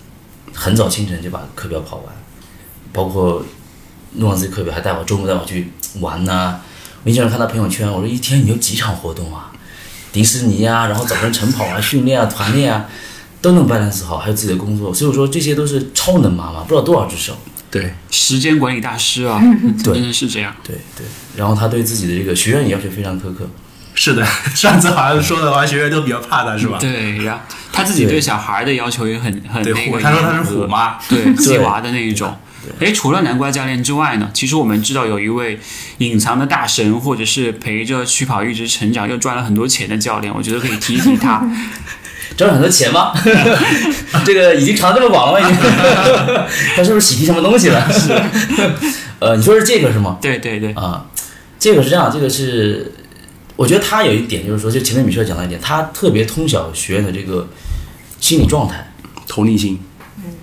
[0.54, 2.06] 很早清晨就把课表跑完，
[2.92, 3.46] 包括
[4.14, 6.60] 弄完自己课表，还带我周末带我去玩呐、
[7.04, 9.52] 我经常看他朋友圈，我说一天你有几场活动啊？
[10.12, 12.90] 迪士尼啊，然后早晨晨跑啊、训练啊、团练啊，
[13.46, 17.38] 都能 balance 好，还有自己的工作，所以我说这些都是超能妈妈，不知道多少只手。
[17.70, 19.40] 对，时间管理大师啊，
[19.84, 20.52] 对真的是这样。
[20.64, 21.06] 对对，
[21.38, 23.48] 然后他对自己的这个学员也要求非常苛刻。
[23.94, 26.80] 是的，上次好像说的话，学员都比较怕他，是吧？
[26.80, 32.36] 对，然后他自己对小孩的要求也很很，那个他说他是虎妈，对 鸡娃的那一种。
[32.80, 35.60] 诶，除了南瓜教练之外呢，其实我们知道有一位
[36.00, 41.48] 隐藏的大神，或者是陪着曲跑一直成长又赚了很多钱的教练，我觉得可以提一提他。
[42.38, 43.14] 挣了很多钱吗？
[44.26, 45.50] 这个已经尝这么广了吗？
[45.50, 45.56] 已经，
[46.76, 47.90] 他是不是喜提什么东西了？
[47.92, 48.12] 是，
[49.20, 50.18] 呃，你说是这个是吗？
[50.22, 51.06] 对对对，啊，
[51.58, 52.92] 这个是这样，这个是，
[53.56, 57.48] 我觉得他有一点就是说，就前面米帅讲了一点，他特别通晓学员的这个
[58.20, 58.92] 心理状态，
[59.28, 59.80] 同理心，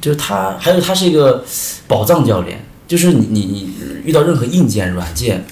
[0.00, 1.44] 就是他，还有他是一个
[1.86, 3.74] 宝藏教练，就是你你你
[4.04, 5.44] 遇到任何硬件、软件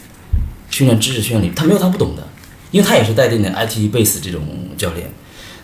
[0.70, 2.26] 训练知识、训练里，他没有他不懂的，
[2.70, 4.42] 因为他也是带点点 IT base 这种
[4.78, 5.10] 教练。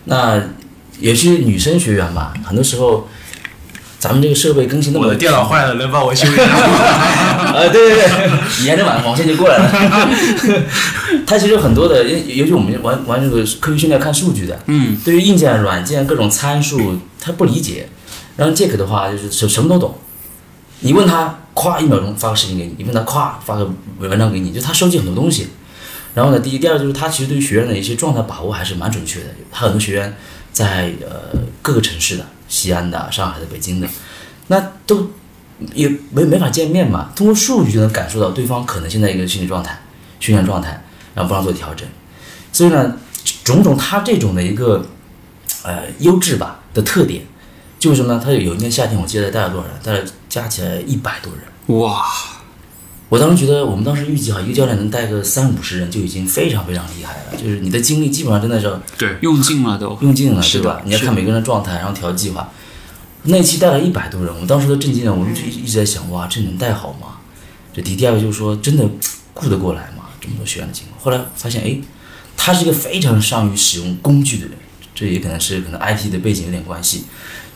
[0.09, 0.41] 那
[0.99, 3.07] 有些女生学员吧，很多时候
[3.99, 6.53] 咱们这个设备更新那么我的电脑坏了，能帮我修一下吗？
[7.57, 10.09] 啊，对对对，沿着网网线就过来了。
[11.25, 17.89] 它其实很多的，尤尤其我们玩玩这个科学训练看数据的，嗯，对于硬件、软件各种参数，他不理解。
[18.35, 19.97] 然后 Jack 的话就是什什么都懂，
[20.81, 23.67] 你问他，咵一秒钟发个视频给你；你问他，咵发个
[23.99, 25.47] 文章给你，就他收集很多东西。
[26.13, 29.25] 然后呢，第一、第二就是他其实对于学员的一些状态把握还是蛮准确的。
[29.51, 30.15] 他很多学员
[30.57, 33.87] 在呃各个城市的，西安的、上海的、北京的，
[34.47, 35.11] 那都
[35.75, 39.79] 也没没法见面嘛，通过数据就能感受到对方可能现在一个心理状态、
[40.19, 41.87] 训练状态，然后帮他做调整。
[42.51, 42.97] 所以呢，
[43.43, 44.83] 种种他这种的一个
[45.61, 47.21] 呃优质吧的特点，
[47.77, 48.19] 就为什么呢？
[48.23, 49.75] 他有一年夏天，我记得带了多少人？
[49.83, 51.77] 带了加起来一百多人。
[51.79, 52.03] 哇，
[53.09, 57.41] 我当时觉得，我们当时预计哈，一个教练能带个三五十人就已经非常非常厉害了。
[57.41, 59.97] 就是你的精力基本上真的是对，用尽了都。
[60.01, 60.81] 用尽了，对吧？
[60.83, 62.49] 你要看每个人的状态，然后调计划。
[63.23, 67.17] 那一期带了一百多人，我们当时都震惊了，我们就一一直在想，哇，这能带好吗？
[67.73, 68.85] 这第第二个就是说，真的
[69.33, 70.03] 顾得过来吗？
[70.19, 71.79] 这么多学员的情况，后来发现，哎，
[72.35, 74.53] 他是一个非常善于使用工具的人，
[74.93, 77.05] 这也可能是可能 IT 的背景有点关系。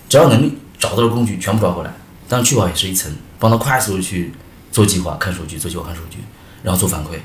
[0.08, 1.94] 只要能找到了工具，全部抓过来。
[2.30, 4.32] 当然，确保也是一层，帮他快速的去
[4.72, 6.18] 做计划、看数据、做计划、看数据，
[6.64, 7.20] 然后做反馈。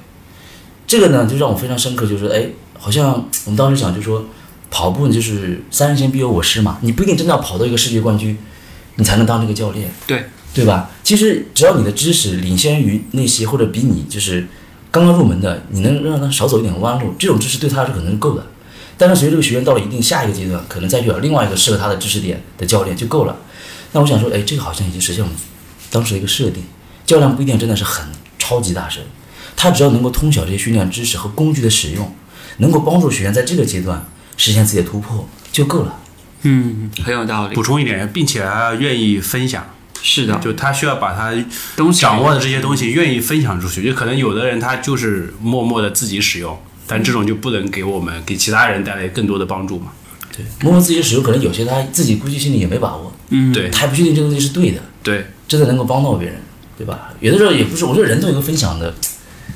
[0.87, 4.25] 这个呢，就让我非常深刻，就是哎，好像我们当时想，就是说，
[4.71, 8.37] 跑步就是三人行必有我师嘛，你不一定真的要跑到一个世界冠军，
[8.97, 10.91] 你才能当这个教练，对，对吧？
[11.03, 14.47] 其实只要你的知识领先于那些或者比你就是
[14.91, 18.47] 刚刚入门的，你能让他少走一点弯路，这种知识对他是可能够的。
[18.97, 23.37] 但是随着这个学员到了一定下一个阶段，可能再去找另外一个适合他的知识点的教练就够了。
[23.93, 25.37] 那我想说，哎，这个好像已经实现我们
[25.91, 26.63] 当时的一个设定，
[27.07, 28.05] 教练不一定真的是很
[28.39, 29.03] 超级大神，
[29.57, 32.15] 他只要能够通晓这些训练知识和工具的使用，
[32.59, 34.05] 能够帮助学员在这个阶段
[34.37, 36.01] 实现自己的突破就够了。
[36.43, 37.63] 嗯，很有道理补。
[37.63, 39.65] 充一点，并且还要愿意分享，
[40.03, 41.33] 是的，就他需要把他
[41.77, 43.83] 东西掌握的这些东西愿意分享出去。
[43.83, 49.93] 就可能有的人他就是默默的自己使用，但这种就不能给我们给其他人带来更多的帮助嘛。
[50.37, 56.41] 对，默默自己使用，可能有些他自己估计心里也没把握，嗯，对他还不确定这个东西是对的，对，真的能够帮到别人，
[56.77, 57.13] 对吧？
[57.21, 58.95] 有的时候也不是，我觉得人都有个分享的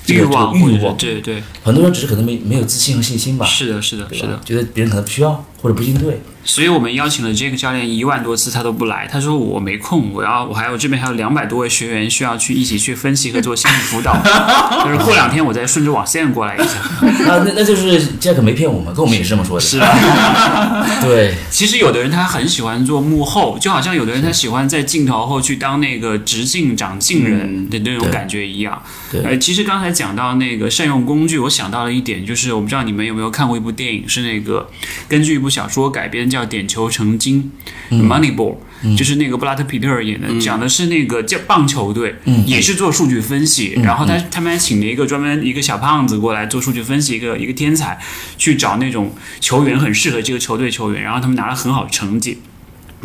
[0.04, 4.40] 这个欲望欲望，对对，很多人只是可能没没有自信和信心吧，是的，是的，是的。
[4.44, 9.06] 觉得别人可能不需要或者不进队，所以我们邀请了这个教练一万多次，他都不来。
[9.06, 14.16] 他说我没空，我要我还有这边还有两百多位学员需要去一起去分析和做心理辅导。
[14.82, 16.66] 就是过两天我再顺着网线过来一下。
[17.26, 20.86] 那那那就是杰克没骗我们，跟我们也是这么说的，是吧？
[21.02, 28.82] 对，其实有的人他很喜欢做幕后，就好像有的人他喜欢在镜头后去当那个直径长镜人的那种感觉一样。
[29.12, 34.66] 对呃，其实刚才讲到那个善用工具，我想到了一点，就是我不知道你们有没有看过一部电影，是那个
[35.06, 37.50] 根据一部小说改编，叫《点球成金》
[38.06, 38.56] （Moneyball）。
[38.96, 42.14] 就是那个布拉德皮特演的，讲的是那个叫棒球队，
[42.46, 47.98] 也是做数据分析，然后他他们还请了一个专门一个小胖子过来做数据分析，一个一个天才，
[48.38, 52.38] 去找那种球员很适合这个球队球员，然后他们拿了很好的成绩。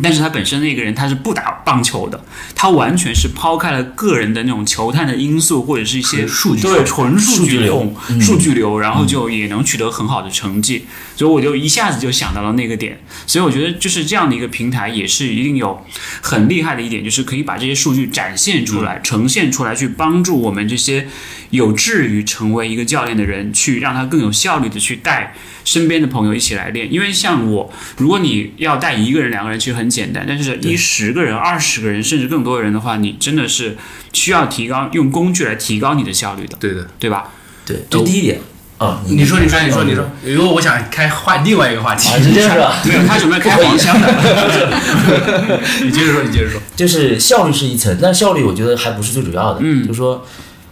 [0.02, 2.22] 但是他本身那个人他是不打棒球的，
[2.54, 10.86] 他完全是抛开了个人的那种球探的因素或者是一些数据对纯数数据流、数据流，然后就也能取得很好的成绩。
[11.16, 13.00] 所以我就一下子就想到了那个点。
[13.26, 15.84] 所以我觉得就是这样的一个平台也是一定有
[16.20, 21.08] 很厉害的一点，就是可以把这些数据展现出来、呈现出来，去帮助我们这些
[21.50, 26.92] 有志于成为一个教练的人，去让他更有效率的去带身边的朋友一起来练。
[26.92, 33.76] 因为像我，如果你要带一个人、两个人，其实很简单，但是一十个人、二十个人，甚至更多的人的话，你真的是
[34.12, 36.86] 需要提高用工具来提高你的效率的，对的。
[36.98, 37.28] 对吧？
[37.64, 38.40] 对，这第一点
[38.78, 42.76] 啊，你说，你说，你说，你说，如果我想开话另外一个话题啊，，是这样是吧？
[42.84, 44.06] 没有，他准备开黄腔的。
[45.82, 46.60] 你接着说，你接着说。
[46.76, 49.60] 就是效率是一层，但效率我觉得还不是最主要的。
[49.62, 50.26] 嗯就是说，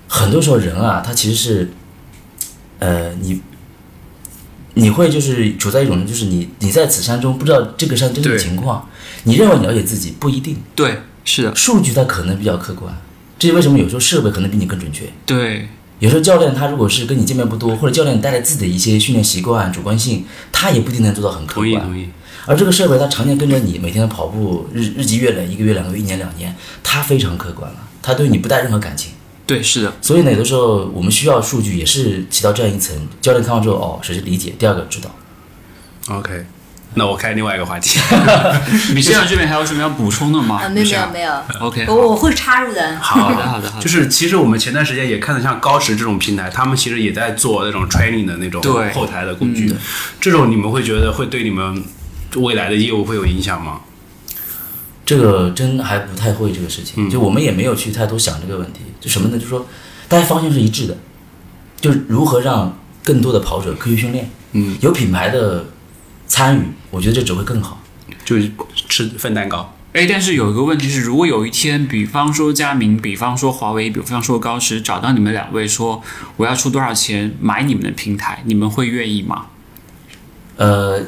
[0.09, 1.71] 很多时候人啊，他其实是，
[2.79, 3.41] 呃，你
[4.75, 8.89] 你会就是处在一种，就是你你在此山中不知道这个山真正的情况，
[9.25, 12.95] 你认为你了解自己不一定，对，是的，数据它可能比较客观，
[13.39, 15.05] 这是为什么有时候设备可能比你更准确。
[15.27, 21.85] 对，有时候教练他如果是跟你见面不多，或者教练带来自己的一些训练习惯、主观性，他也不一定能做到很客同意，观。
[21.85, 22.09] 同意。
[22.47, 29.13] 而这个设备它常年跟着你，每天的跑步日日积月累，一个月、两个月、一年、两年，他非常客观了，它对你不带任何感情。
[29.47, 32.97] 对，是的，所以呢，有的时候我们需要数据，也是起到这样一层。
[33.21, 35.11] 教练看完之后，哦，首先理解，第二个知道。
[36.09, 36.47] OK，
[36.95, 37.99] 那我开另外一个话题。
[38.95, 40.63] 米歇尔这边还有什么要补充的吗？
[40.65, 42.97] 啊，没有没有没有，OK，我我会插入的。
[42.97, 49.75] 好的好的好的就是其实我们前段时间也看到像高驰这种平台，他们其实也在做那种 training 的那种对后台的工具。
[50.21, 51.85] 这种你们会觉得会对你们
[52.37, 53.81] 未来的业务会有影响吗？
[55.05, 58.81] 这个真还不太会这个事情，就我们也没有去太多想这个问题。
[59.05, 59.37] 就什么呢？
[59.37, 59.67] 就是说
[60.09, 60.97] 大家方向是一致的，
[61.79, 65.67] 就是如何让更多的跑者科学训练，嗯，有品牌的
[66.27, 67.83] 参与，我觉得这只会更好。
[68.25, 68.51] 就是
[68.89, 69.75] 吃份蛋糕。
[69.93, 76.03] 哎，但是有一个问题是，如果有一天，比方说佳明，比方说华为，比方说高驰，找到你们两位说
[76.39, 79.47] 我要出多少钱买你们的平台，你们会愿意吗？
[80.57, 81.03] 呃，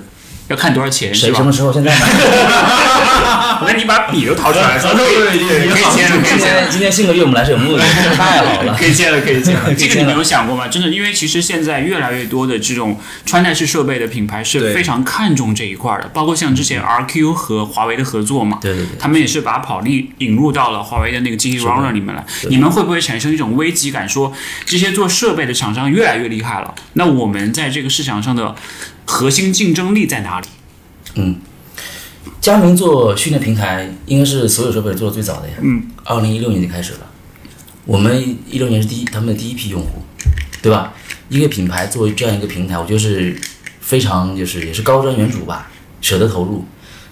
[0.48, 1.52] 要看多少钱谁什么？
[1.52, 1.72] 时候？
[1.72, 2.06] 现在买？
[3.58, 6.70] 我看你把笔都掏出来了，说 可以对对对可以签了，可以签了今天。
[6.70, 7.82] 今天信哥对我们来说有目的，
[8.14, 8.76] 太好了。
[8.78, 9.74] 可以签了，可以签了。
[9.74, 10.68] 这个你没有想过吗？
[10.68, 22.22] 真的，因为其实现在越来越多的这种穿戴式设备的品牌是非常看重这一块儿的，包括像之前 RQ 和华为的合作嘛，对对对，他们也是把跑力引入到了华为的那个 GT Runner 里面来。
[22.50, 24.32] 你们会不会产生一种危机感，说
[24.66, 28.54] 这些做设备的厂商越来越厉害了，那我们在这个市场上的
[29.06, 30.46] 核心竞争力在哪里？
[31.14, 31.36] 嗯
[32.40, 35.54] 佳明做训练平台应该是所有设备做的最早的呀。
[35.62, 36.98] 嗯，二零一六年就开始了，
[37.84, 40.02] 我们一六年是第一他们的第一批用户，
[40.62, 40.92] 对吧？
[41.28, 43.36] 一个品牌作为这样一个平台，我觉得是
[43.80, 46.64] 非常就是也是高瞻远瞩吧，舍得投入。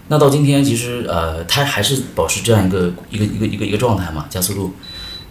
[0.07, 4.75] 那到今天，其实呃，它还是保持这样一个一个一个一个一个状态嘛，加速度。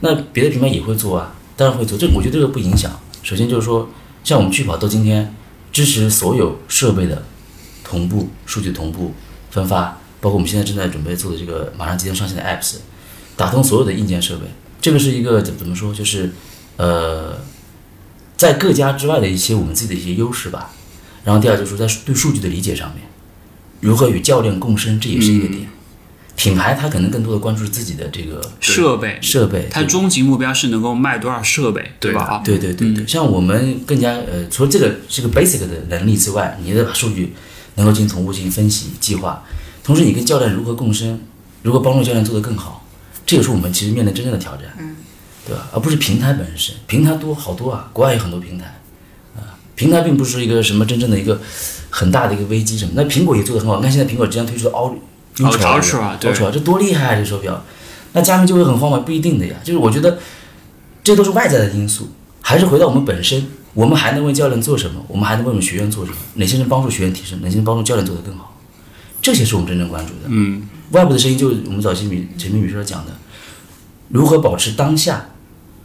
[0.02, 2.92] 那别的品牌也会做啊，当然会做，这我觉得这个不影响。
[3.22, 3.88] 首先就是说，
[4.24, 5.34] 像我们趣跑到今天
[5.74, 7.26] 支持所有设备的
[7.84, 9.14] 同步数据同步
[9.52, 12.76] 分发，包括我们现在正在准备做的这个马上即将上线的 apps，
[13.36, 14.44] 打通所有的硬件设备，
[14.80, 16.32] 这个是一个怎怎么说，就是
[16.78, 17.38] 呃，
[18.38, 20.72] 在各家之外的一些我们自己的一些优势吧。
[21.26, 23.04] 然后第二就是说在对数据的理解上面，
[23.80, 25.68] 如何与教练共生，这也是一个点。
[26.36, 32.24] 品牌它可能更多的关注自己的这个设备，设备，它终极目标是能够卖多少设备，对吧？
[32.24, 37.34] 啊，对对对对，像我们更加呃，除了这个是个 basic 的能力之外，你得把数据
[37.76, 39.44] 能够进行同步进行分析计划，
[39.84, 41.20] 同时你跟教练如何共生，
[41.62, 42.86] 如何帮助教练做得更好，
[43.26, 44.96] 这也是我们其实面对真正的挑战，嗯，
[45.48, 45.70] 对吧？
[45.72, 48.82] 而不是平台本身，平台多好多啊，国外有很多平台，
[49.36, 51.40] 啊，平台并不是一个什么真正的一个
[51.90, 54.72] 很大的一个危机什么，那苹果也做得很好，你看现在苹果即将推出的
[55.38, 57.16] Ultra Ultra，对 Ultra 这多厉害啊！
[57.16, 57.64] 这手表，
[58.14, 59.00] 那佳明就会很慌吗？
[59.00, 60.20] 不一定的呀，就是我觉得
[61.04, 62.10] 这都是外在的因素，
[62.42, 65.04] 还是回到我们本身，我们还能为教练做什么？
[65.08, 66.18] 我们还能为我们学员做什么？
[66.36, 67.42] 哪些人帮助学员提升？
[67.42, 68.56] 哪些人帮助教练做得更好？
[69.22, 70.20] 这些是我们真正关注的。
[70.28, 73.14] 嗯，外部的声音就是我们早期米前面米说讲的，
[74.10, 75.30] 如何保持当下，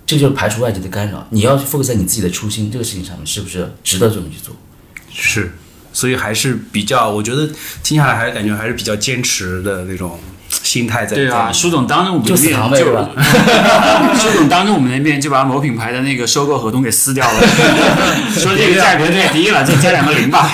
[0.05, 1.27] 这就是排除外界的干扰。
[1.31, 4.55] 你要去 focus 在你自己的初心这个事情上面，是不是值得这么去做？
[5.11, 5.53] 是，
[5.93, 7.49] 所以还是比较，我觉得
[7.83, 10.19] 听下来还是感觉还是比较坚持的那种
[10.49, 11.17] 心态在。
[11.17, 12.55] 对啊，在舒总当着我们的面
[14.19, 17.41] 舒总当着我们的面就把某品牌的那个收购合同给撕掉了，
[18.37, 20.51] 说这个价格太低了，再加两个零吧。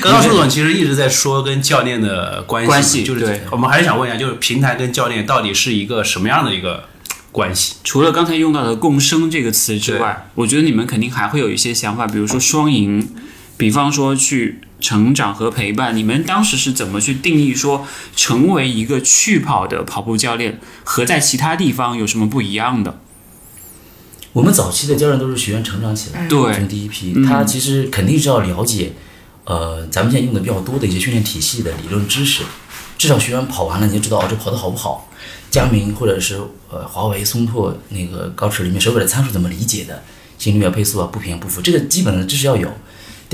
[0.00, 6.84] 刚刚舒总其实一直在说跟教练的关系，关系就是对我们还是想问一下，就是平台跟教练到底是一个什么样的一个
[7.32, 7.76] 关系？
[7.82, 13.08] 除了刚才用到的“共生”这个词之外，我觉得你们肯定还会有一些想法，比如说双赢，
[13.56, 15.96] 比方说去成长和陪伴。
[15.96, 23.00] 你们当时是怎么去定义说成为一个去跑的跑步教练和在其他地方有什么不一样的？
[24.32, 28.92] 我们早期的教练都是学员成长起来，对从第一批，嗯他其实肯定是要了解，
[29.44, 32.42] 呃，咱们现在用的比较多的一些训练体系的理论知识，
[32.98, 35.08] 至少学员跑完了，你就知道哦，这跑的好不好。
[35.52, 40.02] 佳明或者是呃华为、松拓那个高驰里面手表的参数怎么理解的，
[40.36, 42.68] 心率啊、配速啊、步频啊、步幅，这个基本的知识要有。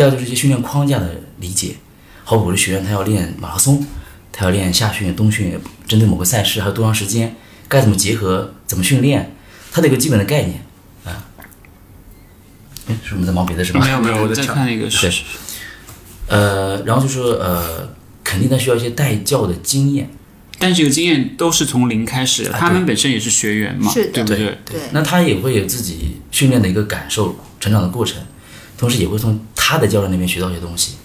[0.01, 1.75] 第二就是一些训练框架的理解，
[2.25, 3.87] 好比我的学员他要练马拉松，
[4.33, 7.37] 他要练夏训、冬训，针对某个赛事还有多长时间，
[7.69, 9.37] 该怎么结合，怎么训练，
[9.71, 10.65] 他的一个基本的概念
[11.05, 11.29] 啊。
[12.87, 13.81] 哎，是我们在忙别的是吧？
[13.85, 15.23] 没有没有，我在看那个是
[16.29, 17.91] 呃，然后就说呃，
[18.25, 20.09] 肯定他需要一些带教的经验。
[20.59, 24.57] 但这个经验都是从零开始他们本身也是学员嘛，对不对？
[24.65, 28.23] 对那他也会有自己训练的一个感受、成长的过程，
[28.79, 29.39] 同时也会从
[29.71, 30.97] 他的教练那边学到一些东西，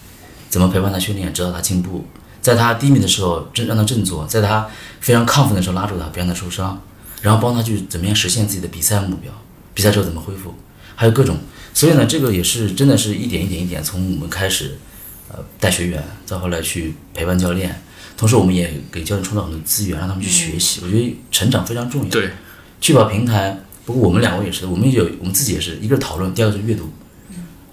[0.49, 2.03] 怎么陪伴他训练，指导他进步，
[2.41, 4.67] 在他低迷的时候振让他振作，在他
[5.01, 6.81] 非常亢奋的时候拉住他，别让他受伤，
[7.21, 9.31] 然后帮他去怎么样实现自己的比赛目标，
[9.75, 10.55] 比赛之后怎么恢复，
[10.95, 11.37] 还有各种，
[11.75, 14.79] 所以呢，这个也是真的是一点一点一点从我们开始，
[15.29, 17.79] 呃，带学员，再后来去陪伴教练。
[18.17, 20.79] 同时，我们也给教练创造很多资源，让他们去学习。
[20.83, 22.09] 我觉得成长非常重要。
[22.09, 22.31] 对，
[22.79, 26.89] 确保平台，不过我们两位也是，我们也有我们自己也是，一个是讨论，第二个是阅读，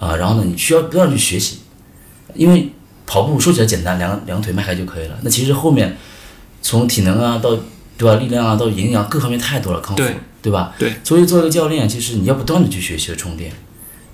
[0.03, 1.59] 啊，然后呢，你需要不断去学习，
[2.35, 2.73] 因为
[3.07, 5.97] 跑步说起来简单，两两腿迈开就可以了，那其实后面
[6.61, 7.57] 从体能啊到
[7.97, 10.75] 对吧，力量啊到营养各方面太多了，康复对对吧？
[10.77, 10.93] 对。
[11.05, 13.53] 所以作为一个教练，其实你要不断的去学习和充电，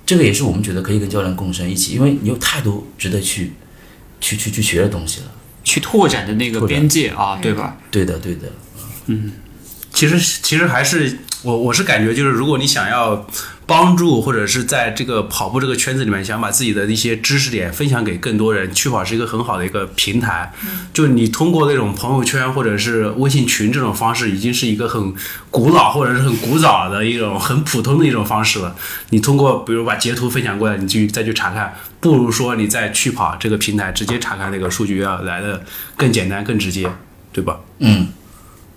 [0.05, 3.53] 这个也是我们觉得可以跟教练共生一起，因为你有太多值得去
[4.21, 5.27] 去去去学的东西了。
[5.63, 7.77] 去拓展的那个边界啊，对吧？
[7.89, 8.51] 对的，对的。
[9.07, 9.31] 嗯
[9.91, 13.25] 其实其实还是我我是感觉就是，如果你想要
[13.69, 20.51] 帮助或者是在这个跑步这个圈子里面，想把自己的一些知识点分享给更多人，趣跑是一个很好的一个平台。
[20.91, 25.13] 就你通过那种朋友圈或者是微信群这种方式，已经是一个很
[25.51, 28.75] 古老或者是很古早的一种很普通的一种方式了。
[29.11, 35.63] 你通过比如把截图分享过来，你去再去查看，不如说你在趣跑这个平台直接查看那个数据要来的
[35.95, 36.89] 更简单更直接。
[37.31, 37.59] 对吧？
[37.77, 38.07] 嗯，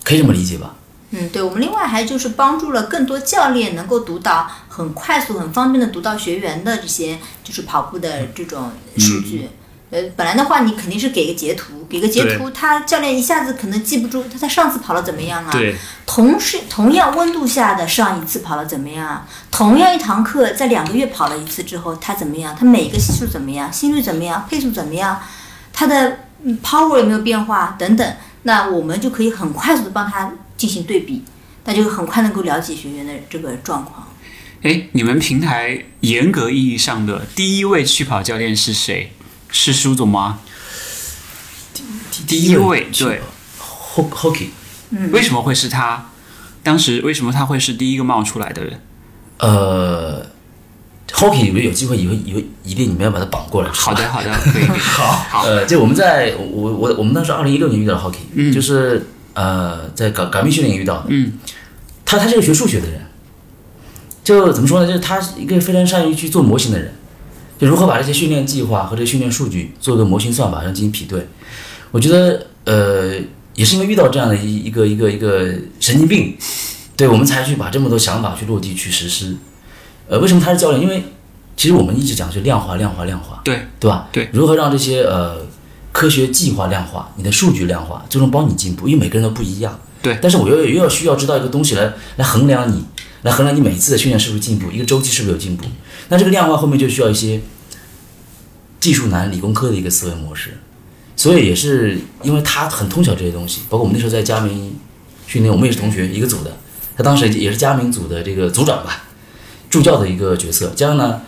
[0.04, 0.74] 可以这么理解吧？
[1.12, 9.48] 嗯，对，我们另外还就是帮助了更多教练能够读到很快速、很方便的读到学员的这些就是跑步的这种数据。
[9.90, 15.50] 呃，本来的话你肯定是给个截图，给个截图，他教练一下子可能记不住他他上次跑了怎么样啊？
[15.52, 19.28] 对，同是同样温度下的上一次跑了怎么样啊？
[19.50, 22.56] 同样一堂课在两个月跑了一次之后他怎么样？
[22.58, 23.70] 他每个系数怎么样？
[23.70, 24.46] 心率怎么样？
[24.48, 25.20] 配速怎么样？
[25.74, 28.16] 他的嗯 power 有没有变化等等？
[28.44, 30.32] 那我们就可以很快速的帮他
[30.62, 31.24] 进行对比，
[31.64, 34.06] 那就很快能够了解学员的这个状况。
[34.62, 39.10] 哎，你们平台严格意义上的第一位去跑教练是谁？
[39.50, 40.38] 是舒总吗？
[42.28, 43.22] 第一位对
[43.58, 44.50] Ho Hockey，
[44.90, 46.10] 嗯为什么会是他？
[46.62, 48.80] 当时为什么他会是第一个冒出来的人？
[49.38, 50.24] 呃
[51.10, 53.70] ，Hockey 有没有机会，以为以为一定你们要把他绑过来。
[53.72, 54.66] 好的，好的，可以。
[54.78, 55.42] 好，好。
[55.42, 61.06] 呃，就我们在我我我们当时二零一六年遇到了 Hockey，、嗯就是呃在港港密训练营遇到的。
[61.08, 61.32] 嗯，
[62.04, 63.00] 他他是个学数学的人，
[64.24, 64.86] 就怎么说呢？
[64.86, 66.92] 就是他是一个非常善于去做模型的人，
[67.58, 71.26] 就如何把这些训练计划和这些训练数据做个模型算法上进行匹对。
[71.90, 73.14] 我觉得呃
[73.54, 75.46] 也是因为遇到这样的一一个一个一个
[75.78, 76.36] 神经病，
[76.96, 79.36] 对我们才去把这么多想法去落地去实施。
[80.08, 80.82] 呃，为什么他是教练？
[80.82, 81.04] 因为
[81.56, 84.08] 其实我们一直讲是量化、量化、量化，对对吧？
[84.10, 85.36] 对，如何让这些呃
[85.92, 89.78] 科学计划量化，你的数据量化，最终帮你进步，因为每个人都不一样。
[90.02, 92.84] 对但是我又又要需要知道一个东西来来衡量你，
[93.22, 95.64] 来衡量你每一次的训练是不是进步，一个周期是不是有进步。
[96.08, 97.40] 那这个量化后面就需要一些
[98.80, 100.58] 技术男、理工科的一个思维模式。
[101.14, 104.74] 所以也是因为他很通晓这些东西，包括我们那时候在佳明
[105.26, 106.56] 训练，我们也是同学一个组的，
[106.96, 109.04] 他当时也是佳明组的这个组长吧，
[109.70, 110.72] 助教的一个角色。
[110.74, 111.20] 加上呢，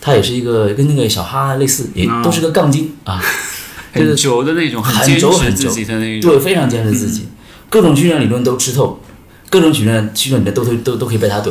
[0.00, 3.26] 他也是一个跟那个小哈类似，也都是个杠精啊，就
[3.92, 5.32] 很是轴的那种，很很轴
[5.70, 6.30] 己的那种。
[6.30, 7.28] 对，非常坚持自己，
[7.70, 9.00] 各种训练理论都吃透，
[9.50, 11.50] 各种训练训练理论都都都都可以被他怼。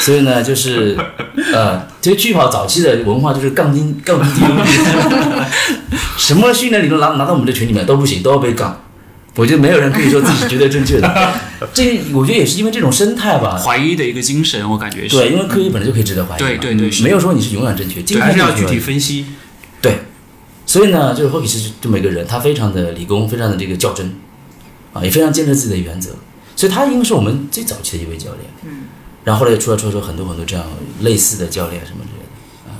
[0.00, 0.96] 所以呢，就是
[1.52, 4.44] 呃，其实巨跑早期的文化就是杠精杠精
[6.16, 8.82] 什么训练理论拿拿到我们这群里面都不行，都要被杠。
[9.36, 11.32] 我觉得没有人可以说自己是绝对正确的，
[11.72, 13.56] 这我觉得也是因为这种生态吧。
[13.56, 15.16] 怀疑的一个精神，我感觉是。
[15.16, 16.48] 对，因为科学本来就可以值得怀疑嘛。
[16.48, 19.26] 对对对没有说你是永远正确，今对，还是要具体分析。
[19.80, 20.00] 对，
[20.68, 24.14] 所以呢，就是 Hockey 是这么一个人，他非常的理工，非常的这个较真，
[24.92, 26.10] 啊，也非常坚持自己的原则，
[26.54, 28.44] 所以他应该是我们最早期的一位教练。
[28.64, 28.82] 嗯，
[29.24, 30.66] 然后后来也出来出来出很多很多这样
[31.00, 32.70] 类似的教练什么之类的。
[32.70, 32.76] 啊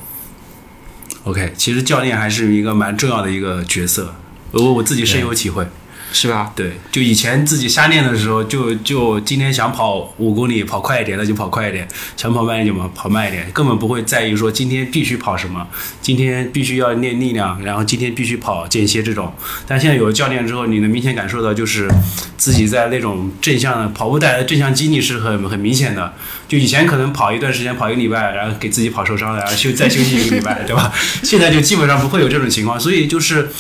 [1.24, 4.14] OK，其实教练还是一个蛮重要的一个角色，
[4.50, 5.66] 我我自己深有体会。
[6.12, 6.52] 是吧？
[6.56, 11.86] 对，就以前自己瞎练的时候，就就今天想跑五公里跑快一点，那就跑快一点；
[12.16, 15.66] 想跑慢一点嘛，跑慢一点，根本不会在意说今天必须跑什么，
[16.00, 19.32] 今天必须要练力量，然后今天必须跑间歇这种。
[19.66, 21.90] 但现在有了教练之后，你能明显感受到，就是
[22.36, 26.14] 自己在那种正向的跑步带来的正向激励是很很明显的。
[26.48, 30.90] 就以前可能跑一段时间，跑一个礼拜，然后给自己跑受伤了，然后休再休息一个礼拜，对吧？
[31.22, 32.80] 现在就基本上不会有这种情况。
[32.80, 33.50] 所以就是，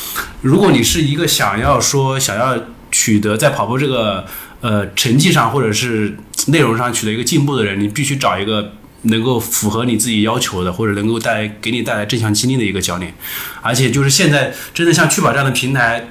[0.42, 2.56] 如果你是一个想要说想要
[2.90, 4.26] 取得在跑步这个
[4.60, 6.16] 呃成绩上或者是
[6.46, 8.72] 内容上取得一个进步的人，你必须找一个
[9.02, 13.14] 能够符合你自己要求的，或者能够带来给你带来正向激励的一个教练。
[13.62, 16.10] 而且就是现在真的像趣跑这样的平台。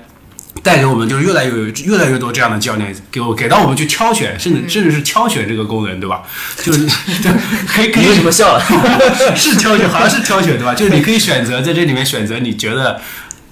[0.63, 1.51] 带给我们就是越来越
[1.86, 6.23] 越来越多这样的教练，给我给到我们去挑选，甚至甚至是挑选这个功能，对吧？
[6.63, 6.80] 就是
[7.21, 7.32] 对，
[7.67, 9.36] 可以可以你为什么笑了？
[9.36, 10.73] 是挑选，好像是挑选对吧？
[10.73, 12.99] 就是你可以选择在这里面选择你觉得，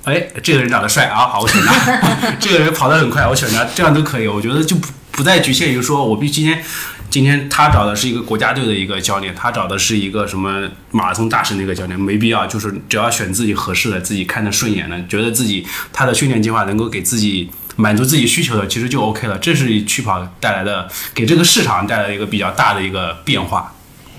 [0.06, 4.28] 哎，这个人长得帅啊，好，我选他； 这个人跑得很快，我选他，这样都可以。
[4.28, 6.64] 我觉得就不不再局限于说我必须今天。
[7.08, 19.38] 今天他找的是一个国家队的一个教练，他找的是一个什么马拉松大神的一个教练，没必要，就是只要选自己合适的、自己看着顺眼的，觉得自己他的训练计划能够给自己满足自己需求的，其实就 OK 了。
[19.38, 23.74] 这是去跑带来的，给这个市场带来一个比较大的一个变化，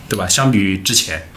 [0.09, 0.27] 对吧？
[0.27, 1.29] 相比于之前，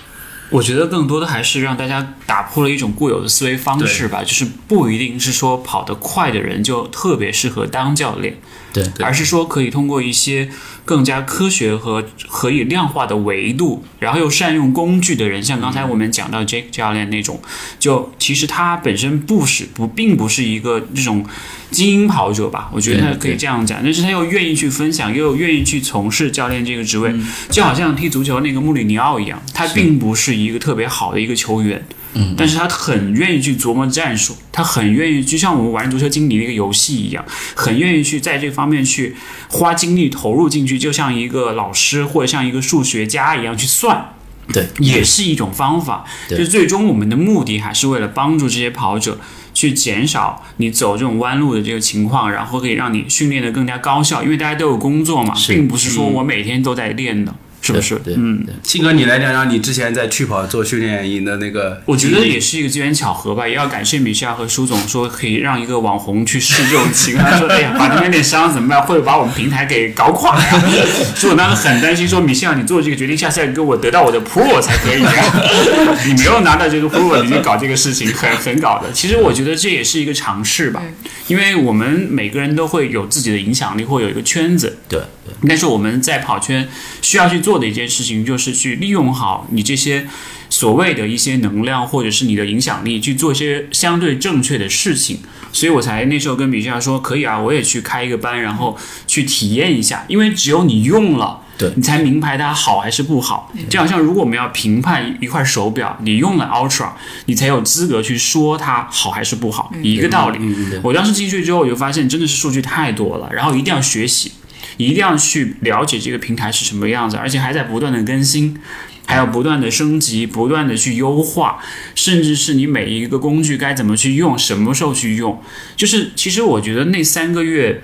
[0.51, 8.37] 我觉得更多的还是让大家打破了一种固有的思维方式吧，就是不一定是说跑得快的人就特别适合当教练，
[8.73, 10.49] 对，而是说可以通过一些
[10.85, 17.41] 更加科学和可以量化的维度，然后又善用工具的人，像刚才我们讲到 Jake 教练那种，
[17.79, 21.25] 就其实他本身不是不并不是一个这种
[21.71, 27.13] 精英跑者吧，我觉得他可以这样讲，但是他又愿意去分享，又愿意去从事教练这个职位，
[27.49, 37.23] 就好像踢足球那个穆里尼奥一样，他并不是一个特别好的一个球员，嗯，但是他很愿意去琢磨战术，他很愿意，就像我们玩足球经理那个游戏一样，
[37.55, 39.15] 很愿意去在这方面去
[39.49, 44.13] 花精力投入进去，就像一个老师或者像一个数学家一样去算。
[44.51, 46.39] 对，也是一种方法，对。
[46.39, 49.19] 就最终我们的目的还是为了帮助这些跑者
[49.53, 57.31] 去减少你走这种弯路的这个情况，然后可以让你训练的更加高效，因为大家都有工作嘛，并不是说我每天都在练的，
[57.69, 57.95] 是不是？
[58.03, 58.43] 对，嗯。
[58.45, 68.81] 对信哥，你来聊聊你之前在趣跑做训练营的那个，我觉得也是一个机缘巧合吧，也要感谢米夏和舒总说可以让一个网红去试这种情，他说哎呀， 把那边练伤怎么办？
[68.81, 70.63] 会不会把我们平台给搞垮呀？
[71.15, 75.23] 所以我当时很担心，说米夏你做这个决定，下次要给我得到我的 Pro 才可以呀。
[76.07, 78.91] 你没有拿到这个 Pro，你就搞这个事情，很很搞的。
[78.93, 80.81] 其实我觉得这也是一个尝试吧，
[81.27, 86.67] 因为我们每个人都会有自己的影响力，或有一个圈子，对对，但是我们在跑圈
[87.01, 90.07] 需要去做的一件事情，就是去利用好你这些
[90.49, 95.19] 所谓的一些能量，或者是你的影响力，去做一些相对正确的事情。
[95.51, 101.41] 所以我才那时候跟米夏说，可以啊，我也去开一个班，然后去体验一下，因为只有你用了。
[101.57, 103.51] 对你才明白它好还是不好。
[103.69, 106.91] 就好像如果我们要评判一块手表，你用了 Ultra，
[107.25, 110.39] 你才有资格去说它好还是不好，一个道理。
[110.81, 114.31] 我当时进去之后，我就发现真的是数据太多了，然后一定要学习。
[114.79, 118.57] 一定要去了解这个平台是什么样子，而且还在不断的更新，
[119.05, 121.59] 还要不断的升级，不断的去优化，
[121.93, 125.39] 甚至是你每一个工具该怎么去用，什么时候去用。
[125.75, 127.83] 就是其实我觉得那三个月。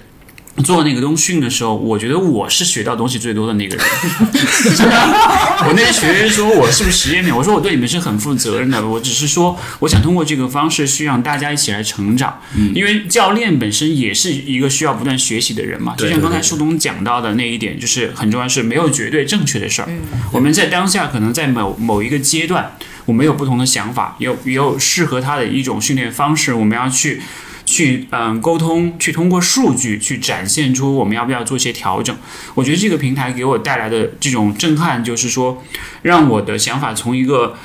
[0.63, 3.85] 做那个东训的时候，我觉得我是学到东西最多的那个人。
[5.67, 12.39] 我那些学员说我是不是实验品，我说我对你们是很负责任的，我只是说我想通过这个方式去让大家一起来成长。
[12.73, 19.89] 因为教练本身也是一个需要不断学习的人嘛，就像刚才树东讲到的那一点，就是很重要，是没有绝对正确的事儿。
[20.31, 27.21] 我们在当下可能在某某一个阶段，我们有不同的想法，有也有适合他的一种训练方式，我们要去。
[27.65, 32.15] 去嗯沟通，去通过数据去展现出我们要不要做一些调整。
[32.53, 35.63] 我觉得这个平台给我带来的这种震撼，就是说，
[36.03, 37.55] 让我的想法从一个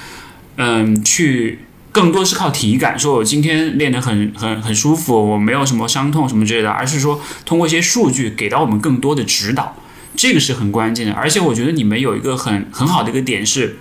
[0.57, 1.61] 嗯去
[1.93, 9.77] 更多是靠体感，说我今天练得很很很舒服，我没有什么伤痛什么之类的，而是说通过一些数据给到我们更多的指导，
[10.17, 11.13] 这个是很关键的。
[11.13, 13.77] 而且我觉得你们有一个很很好的一个点是，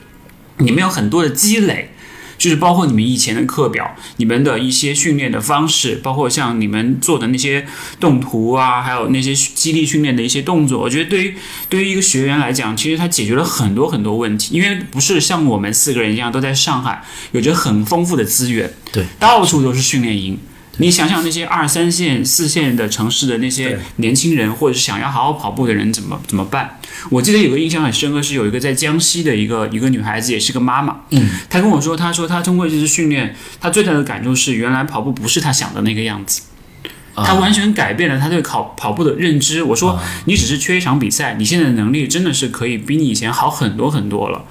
[0.58, 1.92] 你们有很多的积累。
[2.40, 7.68] 就是包括你们以前的课表，你们的一些训练的方式，包括像你们做的那些
[8.00, 11.36] 动图啊，还有那些激励训练的一些动作，我觉得对于
[11.70, 20.40] 对于一个学员来讲，其实他解决了很多很多问题，因为不是像我们四个人一样都在上海，有着很丰富的资源，对，到处都是训练营。
[20.80, 26.80] 你想想那些二三线、四线的城市的那些年轻人，或者是想要好好跑步的人，怎么怎么办？
[27.10, 31.02] 我记得有个印象很深刻，是有一个在江西的一个一个女孩子，也是个妈妈。
[31.12, 36.42] 嗯，她跟我说，她说她通过这次训练，她最大的感受是，原来跑步不是她想的那个样子。
[37.16, 39.62] 她完全改变了她对跑跑步的认知。
[39.62, 44.46] 我说，你只是缺一场比赛，你现在的能力真的是可以比你以前好很多很多了。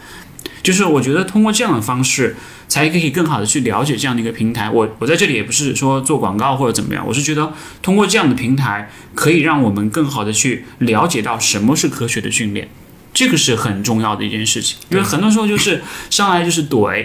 [0.63, 2.37] 就是我觉得通过这样的方式，
[2.69, 4.69] 才可以更好的去了解这样的一个平台。
[4.71, 7.53] 我我在这里也不是说做广告或者怎么样，我是觉得
[7.83, 12.69] 通过这样的平台，可以让我们更好的去了解到什么是科学的训练。
[13.19, 17.05] 这个是很重要的一件事情，因为很多时候就是 上来就是怼，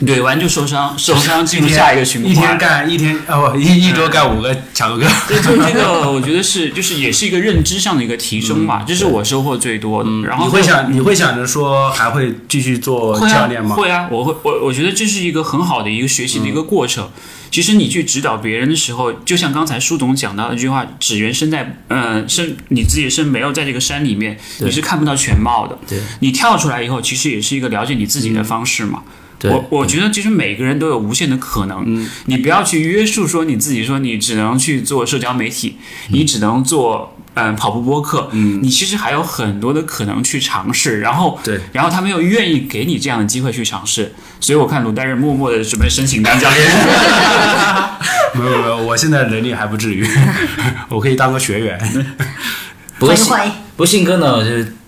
[0.00, 2.30] 怼完就受伤，受伤进入下一个循环。
[2.30, 5.06] 一天干一天哦不一一周干五个强度课。
[5.28, 10.08] 对，就这个我觉得是就是也是一个认知上的一个提升嘛，这是我收获最多的。
[10.26, 13.76] 然后你会想你会想着说还会继续做教练吗？
[13.76, 17.10] 会啊，我会我我觉得这是一个很好的一个学习的一个过程。
[17.50, 25.78] 其实你去指导别人的时候，就像刚才舒总讲到的一句话：“只缘身在，呃，身你自己身没有在这个山里面，你是看不到全貌的。
[25.88, 29.02] 对你跳出来以后，其实也是一个了解你自己的方式嘛。
[29.06, 29.12] 对
[29.44, 35.76] 我我觉得其实每个人都有无限的可能，你不要去约束说你自己，说你只能去做社交媒体，
[36.08, 46.66] 你只能做嗯、跑步播客，嗯，你其实还有很多的可能去尝试，然后对然后他们又愿意给你这样的机会去尝试，所以我看鲁代日默默的准备申请当教练。
[48.32, 50.06] 没有没有，我现在能力还不至于，
[50.88, 51.78] 我可以当个学员。
[52.98, 53.64] 不过信欢迎欢迎。
[53.76, 54.42] 不过信哥呢，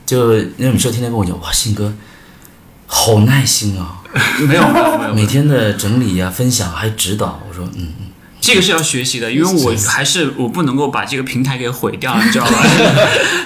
[0.07, 1.93] 就就那种时候天天跟我讲，哇，信哥
[2.87, 3.98] 好耐心啊，
[4.47, 7.41] 没有没有没有，每天的整理呀、分享还指导。
[7.49, 7.89] 我说，嗯，
[8.41, 12.65] 这个是要学习的，因为我还是我不能够把这个平台给毁掉，你知道吧？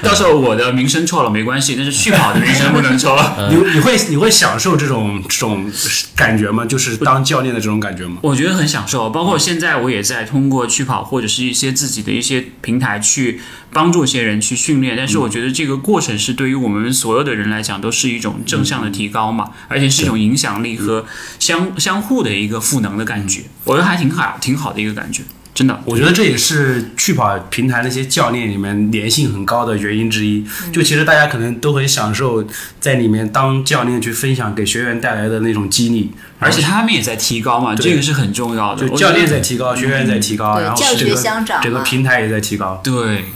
[0.03, 3.17] 到时候我的名声臭了没关系，但是去跑的名声不能臭。
[3.51, 5.71] 你你会你会享受这种这种
[6.15, 6.65] 感觉吗？
[6.65, 8.19] 就是当教练的这种感觉吗？
[8.23, 13.41] 我觉得很享受，包括现在我也在通过去跑或者是一些自己的一些平台去
[13.73, 21.05] 帮助一些人去训练，但是我觉得这个过程是对于我们所有的人来讲都是一种正向的提高嘛，而且是一种影响力和
[21.39, 25.23] 相相互的一个赋能的感觉，我觉得还挺好挺好的一个感觉。
[25.55, 30.43] 真的，我觉得这也是去跑平台那些教练里面粘性很高的原因之一。
[30.73, 32.43] 就其实大家可能都很享受
[32.81, 38.89] 在里面当教练去分享给学员带来的那种激励，而且他们也在提高嘛，这个是很重要的。
[38.89, 42.81] 就教练在提高，学员在提高，然后教学这个相长整个平台也在提高。
[42.83, 43.27] 对，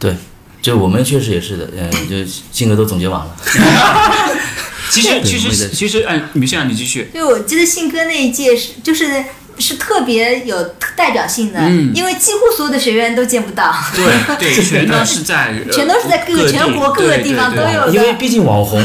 [0.00, 0.16] 对，
[0.60, 3.36] 就我们确实也是的，嗯，就性格都总结完了。
[4.90, 7.08] 其实对其实其实，嗯，米线你继续。
[7.14, 9.22] 就我记得信哥那一届是就是
[9.56, 10.60] 是特别有
[10.96, 14.04] 代表性的，嗯因为几乎所有的学员都见不到，对
[14.36, 18.82] 对， 全都是在呃 全都是在各个全国各个地方都有因为毕竟网红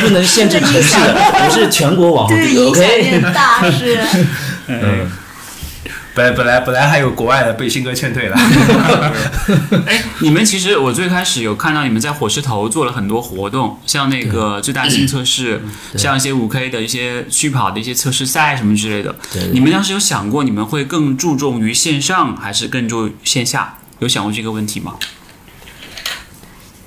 [0.00, 1.14] 不能限制城市的，
[1.46, 3.10] 我是全国网红对，影响力。
[3.10, 3.98] 很大，是。
[4.66, 5.08] 嗯，
[6.16, 8.36] 本本来本来还有国外的被新哥劝退了，
[9.84, 15.60] 哎，你们其实我最开始有看到你们在火石头做了很多活动，像那个最大性测试，
[15.94, 19.14] 像一些五 K 的一些虚跑的一些测试赛什么之类的。
[19.30, 23.76] 对对你们当时有想过你们会更注重于线上还是更注重线下？
[23.98, 24.94] 有想过这个问题吗？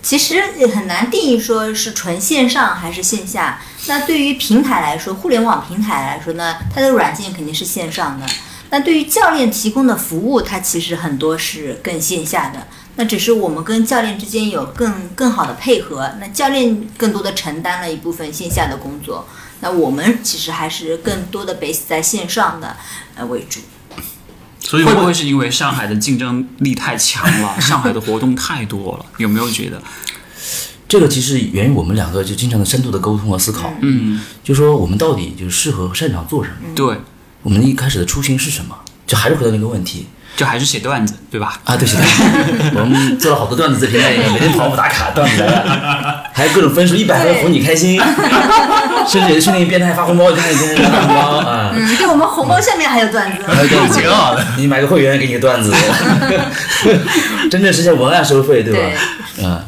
[0.01, 3.61] 其实也很难定义说是纯线上还是线下。
[3.85, 8.25] 那对于平台来说，互联网平台来说呢，它的软件肯定是线上的。
[8.71, 12.67] 那对于教练提供的服务，它其实很多是更线下的。
[12.95, 19.25] 那只是我们跟教练之间有更更好的配合，那教练更多的承担了一部分线下的工作，
[19.61, 22.75] 那我们其实还是更多的 base 在线上的
[23.15, 23.61] 呃为主。
[24.59, 29.05] 所以会不会是因为上海的竞争力太强了， 上海的活动太多了？
[29.17, 29.81] 有没有觉得？
[30.87, 36.97] 这个其实源于我们两个就经常的深度的沟通和思考，嗯，就说我们到底就是适合擅长做什么，对，
[37.43, 38.75] 我们一开始的初心是什么，
[39.07, 40.07] 就还是回到那个问题。
[40.37, 41.59] 就还是写段子，对吧？
[41.65, 47.99] 啊，对，写段子， 我们做了好多段子在平台里面，每天跑步打卡，段子来了，还有各种分数，一百分哄你开心，
[49.05, 53.43] 甚至有的训练变态发红包，看你跟人发红包啊，嗯，对我们红包下面还有段子。
[53.45, 53.99] 还有段子。
[53.99, 54.45] 挺好的。
[54.55, 55.73] 你买个会员给你个段子，
[57.51, 58.79] 真正实现文案收费，对吧？
[59.43, 59.61] 嗯，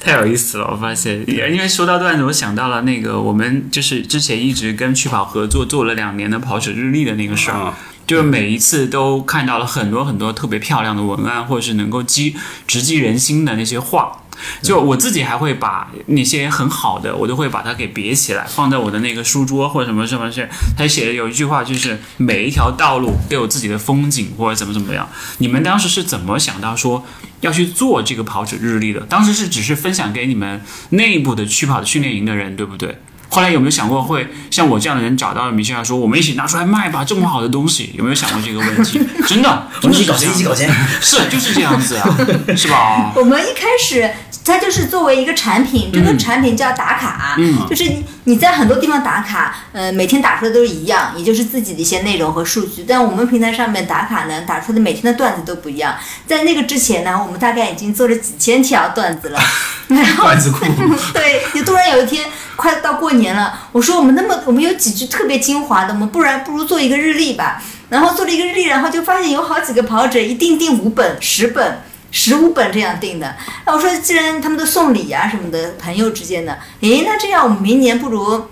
[0.00, 7.56] 太有意思了，我发现，因为说到段子，我想到了那个我们就是之前一直跟趣跑合作做了两年的跑者日历的那个事儿。
[7.66, 7.72] 嗯
[8.06, 12.34] 就是每一次都看到了很多很多特别漂亮的文案，或者是能够击
[12.66, 14.19] 直击人心的那些话。
[14.62, 20.48] 就我自己还会把那些很好的，我都会把它给别起来，放在我的那个书桌或者什么什么是。
[20.76, 25.08] 他写的有一句话就是每一条道路都有自己的风景，或者怎么怎么样。
[25.38, 27.04] 你们当时是怎么想到说
[27.40, 29.00] 要去做这个跑者日历的？
[29.02, 30.60] 当时是只是分享给你们
[30.90, 32.98] 内部的去跑的训练营的人，对不对？
[33.32, 39.00] 后来有没有想过会像我这样的人找到了米歇尔说，我们一起拿出来卖吧，这么好的东西，有没有想过这个问题？
[39.28, 40.68] 真的， 我们一起搞钱，一起搞钱。
[41.00, 42.16] 是就是这样子啊，
[42.56, 43.12] 是吧？
[43.14, 44.10] 我们一开始，
[44.50, 47.36] 它就是作为一个产品，这个产品叫打卡，
[47.68, 52.84] 就是你你在很多地方打卡，呃，每天打出来都是一样，也就是自己的一些内容和数据。
[52.86, 55.94] 但我们平台上面打卡呢，打出的每天的段子都不一样。
[56.26, 59.38] 在那个之前呢，我们大概已经做了几千条段子了，
[59.86, 60.64] 然 后段子库，
[61.14, 67.62] 对，就突然有一天快到过年了，我说我们那么我们有几句特别精华的，我们不然不如做一个日历吧。
[67.88, 71.80] 然后做了一个日历，然后就发现有好几个跑者一定订五本、十本、
[72.10, 73.36] 十五本这样定的。
[73.66, 78.46] 那我说，既然他们都送礼啊什么的，朋友之间的，诶，那这样我们明年不如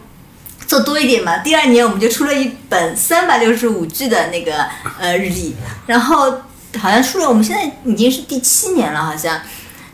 [0.67, 1.39] 做多一点嘛。
[1.39, 4.67] 第二年我们就出了一本三百六十五句的那个
[4.99, 5.55] 呃日历，
[5.87, 6.31] 然后
[6.79, 9.41] 好像出了，我们现在已经是第七年了，好像。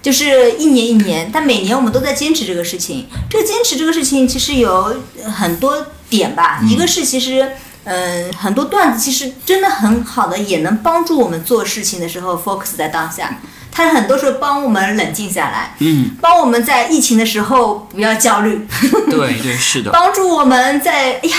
[0.02, 3.06] 就是一年一年，但每年我们都在坚持这个事情。
[3.30, 4.94] 这个坚持这个事情其实有
[5.24, 7.52] 呃很多点吧，一个是其实，
[7.85, 13.39] 嗯、很多段子其实真的很好的，也能帮助我们做事情的时候 focus 在当下。
[13.70, 18.66] 它很多时候帮我们冷静下来，嗯，帮我们在疫情的时候不要焦虑，
[19.11, 21.37] 对对是的，帮助我们在哎呀。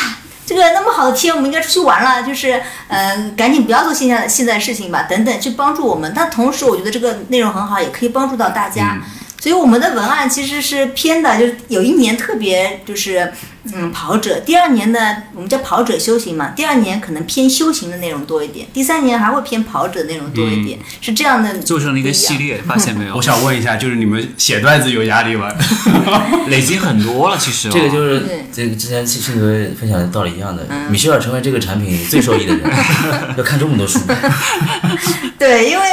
[0.48, 6.14] 这个那么好的天，我们应该出去玩了，就是，嗯，赶紧不要做现在现在的事情吧，等等，去帮助我们。
[6.16, 9.02] 但同时，我觉得这个内容很好，也可以帮助到大家。
[9.40, 13.34] 所以我们的文案其实是偏的，就是有一年特别就是，
[13.74, 21.58] 嗯，跑者；第二年呢，我们叫跑者修行嘛，第二年可能偏修行的内容多一点，第三年还会偏跑者内容多一点，是这样的。
[21.60, 22.36] 做成了一个系。
[22.36, 23.22] 列，发现没有我？
[23.22, 25.50] 想问一下，就是你们写段子有压力吗？
[26.50, 29.48] 累积很多了，其实、哦、这个就是对这个之前信信哥
[29.80, 32.70] 分享的道理一样的，米歇尔成为这个产品最受益的人，
[33.38, 34.00] 要看这么多书。
[35.40, 35.84] 对，因为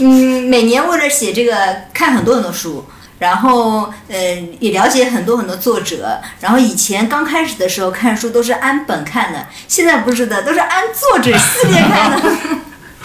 [0.00, 1.56] 嗯，每年为了写这个，
[1.94, 2.84] 看很多很多书，
[3.18, 4.16] 然后呃，
[4.60, 6.20] 也了解很多很多作者。
[6.40, 12.30] 然后以前刚开始的时候看书都是按本看的，现在不是的，都是按作者系列看的。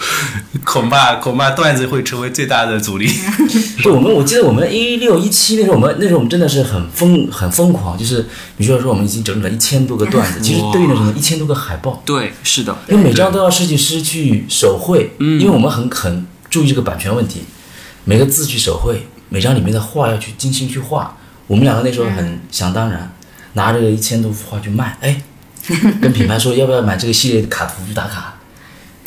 [0.64, 3.08] 恐怕恐怕段子会成为最大的阻力。
[3.82, 8.24] 对， 我们我记得我们一六一七那时候，我们那时候我们真的是很疯很疯狂，就是
[8.56, 17.44] 比如说我们已经整理了一千多个段子，其实对应的什么一千多个海报，对，是的，因为每张都要设计师去手绘，因为我们很很注意这个版权问题，
[18.04, 21.16] 每个字去手绘，每张里面的画要去精心去画。
[21.46, 23.10] 我们两个那时候很想当然，
[23.54, 25.22] 拿着一千多幅画去卖，哎，
[26.02, 28.34] 跟品牌说要不要买这个系列的卡图去打卡，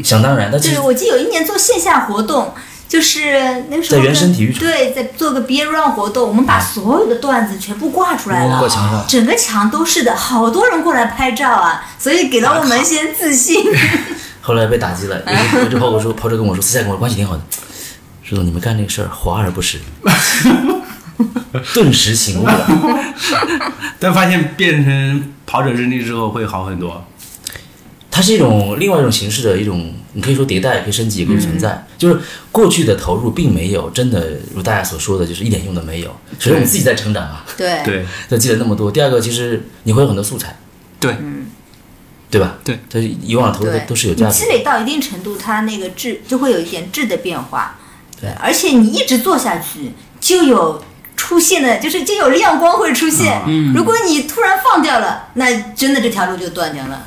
[0.03, 0.49] 想当然。
[0.51, 2.55] 但是对，我记得有一年做线下活动，
[2.89, 13.63] 就是那个时候在原生体育场对，在做个 Beer Run 活动，我们把所有的段子全部挂出来了，挂墙上，整个墙都是的，好多人过来拍照啊，所以给了我们一些自信。
[14.41, 15.23] 后来被打击了。
[15.53, 17.41] 有有之后我说， 跑者跟我说，私下跟我关系挺好的，
[18.27, 19.77] 石头你们干这个事儿华而不实，
[21.75, 23.13] 顿时醒悟了。
[23.99, 27.05] 但发现变成跑者日历之后会好很多。
[28.09, 31.85] 它是一种另外一种形式的一种，你可以说迭代，也可以升级，也可以存在。
[31.99, 32.19] 就是
[32.51, 36.07] 过去的投入并没有真的如大家所说的，就是一点用都没有。
[36.39, 38.89] 首先我们自己在成长啊，对，对， 都积累那么多。
[38.89, 40.57] 第二个，其实你会有很多素材，
[40.99, 41.15] 对，
[42.31, 42.57] 对吧？
[42.63, 44.45] 对，这以往的投入都是有价值的。
[44.47, 47.77] 积累到一定程度，它那个质就会有一点质的变化。
[48.19, 50.83] 对，而且你一直做下去，就有
[51.15, 53.41] 出现的，就是就有亮光会出现。
[53.47, 57.03] 嗯如果你突然放掉了，那真的这条路就断掉了。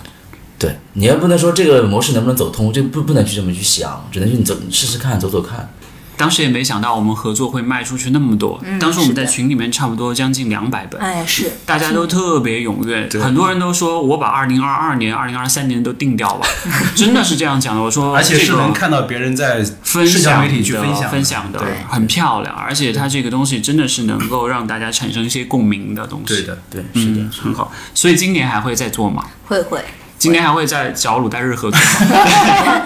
[0.58, 5.70] 对，你要不能说这个模式能不能走通，这不不能去这么去想，只能去你走你试试看，走走看。
[6.18, 8.60] 当时也没想到我们合作会卖出去那么多。
[8.64, 11.00] 嗯当时我们在群里面差不多将近两百本。
[11.00, 16.46] 哎，是，大家都特别踊跃，很多人都说我把二零二二年、二零二三年都定掉吧，
[16.94, 17.80] 真的是这样讲的。
[17.80, 26.34] 我说，而且是这个能看到别人在分社交享媒体去的分享分享的很漂亮，而且它这个东西真的是能够让大家产生一些共鸣的东西。
[26.34, 27.20] 对，的，对，是的。
[27.20, 27.72] 嗯，很好。
[27.94, 29.24] 所以今年还会再做吗？
[29.46, 29.82] 会会。
[30.18, 31.86] 今天还会再找鲁代日合作吗？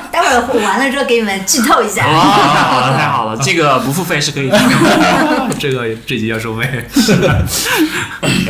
[0.13, 2.07] 待会儿完了之后给你们剧透一下。
[2.07, 5.49] 哇，好了，太好了，这个不付费是可以听的。
[5.59, 6.85] 这个这集要收费，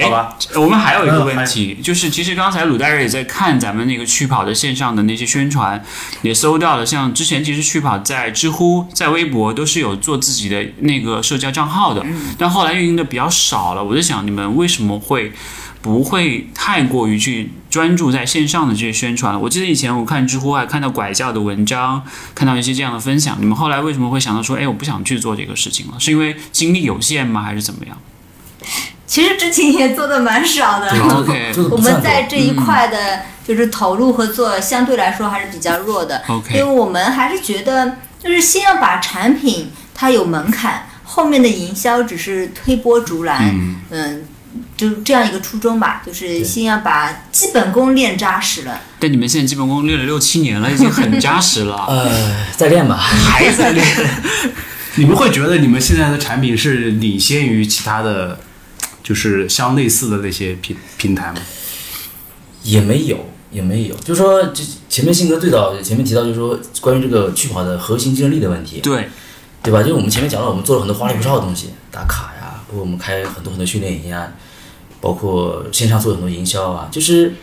[0.03, 0.37] 好吧？
[0.57, 5.83] 我们还有一个问题，就是其实刚才鲁代日也在看咱们那个趣跑的线上的那些宣传，
[6.23, 12.05] 也搜到了，像之前其实趣跑在知乎、在微博都是有做自己的那个社交账号的，
[12.37, 13.85] 但后来运营的比较少了。
[13.85, 15.33] 我在想，你们为什么会
[15.83, 19.39] 不会太过于去专注在线上的这些宣传了？
[19.39, 22.03] 我记得以前我看知乎还看到拐教的文章，
[22.35, 25.95] 看到一些这样的分享，你们后来为什么会想到说，哎，我不想去做这个事情了？
[25.99, 27.43] 是因为精力有限吗？
[27.43, 27.99] 还是怎么样
[29.07, 30.91] 其实之前也做的蛮少的。
[31.71, 36.23] 我们在这一块的，就是投入和做相对来说还是比较弱的。
[36.29, 43.55] OK 因为我们还是觉得，就是先要把产品它有门槛，后面的营销只是推波助澜。
[43.91, 44.25] 嗯
[44.83, 48.81] 就这样一个初衷吧，就是先要把基本功练扎实了。
[48.99, 52.97] 但你们现在基本功练了六七年了， 已经很扎实了，呃，再练吧。
[52.97, 53.87] 还在练。
[54.97, 58.41] 你们会觉得你们现在的产品是领先于其他的，
[59.05, 61.37] 就是相类似的那些平平台吗？
[62.65, 69.09] 也没有，也没有，就是说，这前面信哥最早前面提到，就是说关于这个趣跑的核心竞争力的问题，对，
[69.63, 69.81] 对吧？
[69.81, 74.29] 就是我们前面讲了，我们做了很多花里胡哨的东西，打卡呀，包括我们开很多很多训练营啊，
[75.03, 77.35] 包括线上做很多营销啊，就是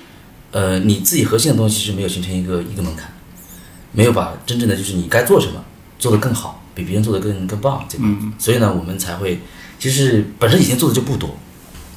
[0.51, 3.13] 呃，你自己核心的东西是没有形成一个一个门槛，
[3.91, 5.63] 没有把真正的就是你该做什么
[5.99, 8.05] 做得更好，比别人做得更更棒，对吧？
[8.39, 9.41] 所以呢，我们才会，
[9.77, 11.37] 其实本身以前做的就不多，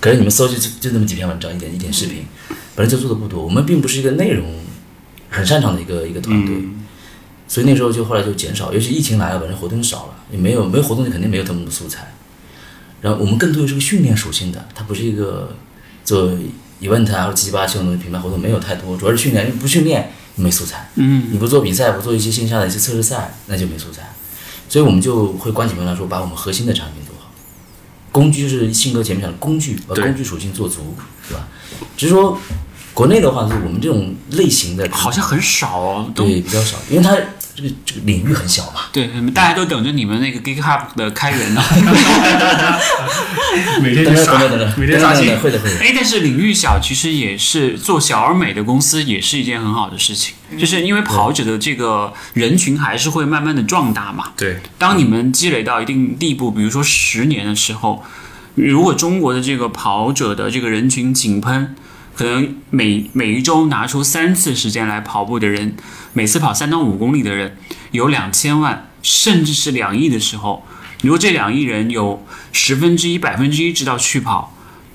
[0.00, 2.24] 可是你们搜就就就那么几篇文章，一点一点视频，
[2.74, 4.44] 本身就做的不多，我们并不是一个内容
[5.30, 6.56] 很擅长的一个一个团队。
[7.46, 12.12] 所以那时候就后来就减少，尤其疫情来了，本身活动少了，也没有没有活动，就肯定没有这么多素材。
[13.02, 15.54] 然后我们更多的是个训练属性的，它不是一个
[16.04, 16.30] 做
[16.80, 20.88] event 啊或者七七八七种东西品牌活动没有太多，主要是训练，不训练没素材。
[20.94, 24.14] 嗯，你不做比赛，不做一些线下的一些测试赛，那就没素材。
[24.68, 27.30] 所以我们就会关起门来说，把我们核心的产品做好。
[28.10, 30.94] 工具就是信哥前面讲的工具，把工具属性做足，
[31.28, 31.48] 对吧？
[31.96, 32.38] 只是说
[32.94, 37.10] 国内的话，就是我们这种类型的好像很少哦，都对比较少，因为它
[37.54, 38.82] 这个这个领域很小嘛。
[38.92, 41.62] 对，大家都等着你们那个 GitHub 的开源呢。
[43.82, 44.38] 每天就刷
[44.76, 45.76] 每天刷新会的会的。
[45.80, 50.34] 哎，但是领域小，其实也是做小而美的公司，也是一件很好的事情。
[50.58, 54.32] 就是因为跑者的这个人群还是会慢慢的壮大嘛。
[54.36, 58.02] 对，当你们积累到一定地步，比如说十年的时候，
[58.54, 61.74] 如果中国的这个跑者的这个人群井喷，
[62.14, 65.74] 可能每每一周拿出三次时间来跑步的人，
[66.12, 67.56] 每次跑三到五公里的人
[67.92, 70.66] 有两千万，甚至是两亿的时候，
[71.02, 74.51] 如果这两亿人有十分之一、百分之一知道去跑，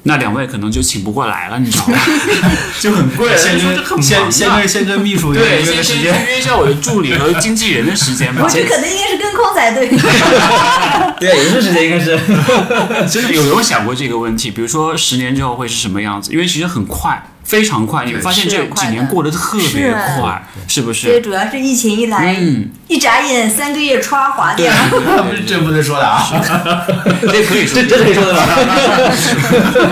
[0.07, 1.99] 那两位可能就请不过来了，你知道吗？
[2.79, 6.25] 就很贵，先跟忙先先跟先跟秘书对，先约个时间。
[6.25, 8.49] 约一下我的助理和经纪人的时间吧我。
[8.49, 9.87] 这可能应该是跟空才对。
[11.19, 12.17] 对，有些时间应该是。
[13.07, 14.49] 真的有有想过这个问题？
[14.49, 16.31] 比如说十年之后会是什么样子？
[16.31, 21.07] 因为其实很快，非常快，你们发现这几年过得特别是快，是不是？
[21.07, 21.21] 对？
[21.21, 24.71] 主要是疫情一来，嗯一眨眼三个月歘划掉。
[25.47, 26.21] 这不能说的啊！
[27.21, 28.39] 这可以说，这 这可以说的吗？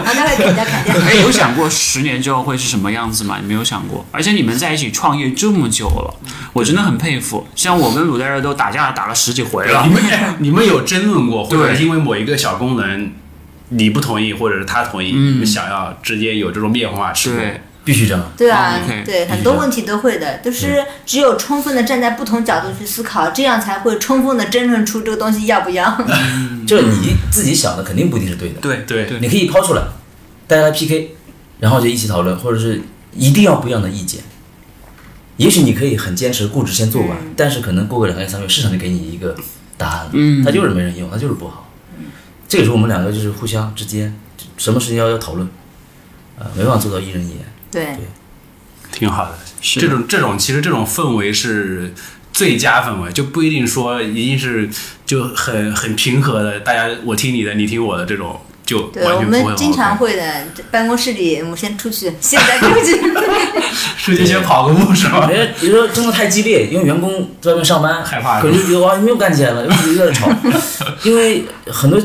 [0.05, 0.93] 啊，待会砍掉砍掉。
[1.05, 3.37] 哎，有想过十年之后会是什么样子吗？
[3.41, 4.05] 你没有想过？
[4.11, 6.13] 而且你们在一起创业这么久了，
[6.51, 7.47] 我真的很佩服。
[7.55, 10.03] 像我跟鲁代热都打架打了十几回了你，们
[10.39, 13.11] 你们有争论过，或者对因为某一个小功能
[13.77, 18.31] 你不同意，或者是他同意，你们想要直接有这种变化是必须这样。
[18.37, 25.97] 对啊对，很多问题都会的，就是只有充分的站在不同角度去思考，这样才会充分的争论出这个东西要不要。
[26.65, 29.05] 就是你自己想的肯定不一定是对的，对对。
[29.05, 29.83] 对你可以抛出来，
[30.47, 31.11] 大家来 PK，
[31.59, 32.81] 然后就一起讨论，或者是
[33.13, 34.21] 一定要不一样的意见。
[35.37, 39.35] 也许你可以很坚持固执先做完，但是可能过个两个月三个月，市场就给你一个
[39.77, 40.43] 答案了，嗯。
[40.43, 41.64] 它就是没人用，它就是不好。
[42.55, 44.17] 这个时候我们两个就是互相之间
[44.55, 45.45] 什么事情要要讨论，
[46.39, 47.39] 呃，没办法做到一人一言。
[47.69, 47.97] 对，
[48.93, 49.35] 挺好的。
[49.59, 51.93] 是这种这种其实这种氛围是
[52.31, 54.69] 最佳氛围，就不一定说一定是
[55.05, 63.01] 就很很平和的，大家我听你的，你听我的这种，就对，我们经常会的，办公室里我们先出去，现在出去。
[63.97, 65.27] 出去先跑个步是吧？
[65.27, 70.31] 别比如说争的太激烈，因为员工在外面上班害怕可能就觉得哇，你们又干起来了，又一个在吵，
[71.03, 71.99] 因为很多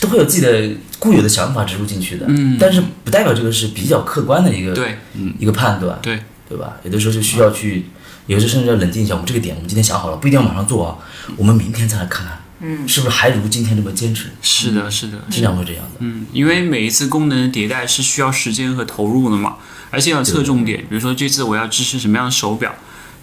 [0.00, 4.98] 都会有自己的固有的想法植入进去的，嗯但是不代表这个是比较客观的一个对
[5.38, 6.76] 一个判断，对对吧？
[6.82, 7.86] 有的时候就需要去，
[8.26, 10.96] 有的时候甚至要冷静一下，我们这个点我们今天想好了，不一定要马上做啊，
[11.36, 14.30] 我们明天再来看看，嗯，是不是还如今天这么坚持？
[14.42, 15.98] 是的，是的，经常会这样的。
[16.00, 19.56] 嗯，因为每一次功能的迭代是需要时间和投入的嘛，
[19.90, 20.80] 而且要侧重点。
[20.88, 22.74] 比如说这次我要支持什么样的手表，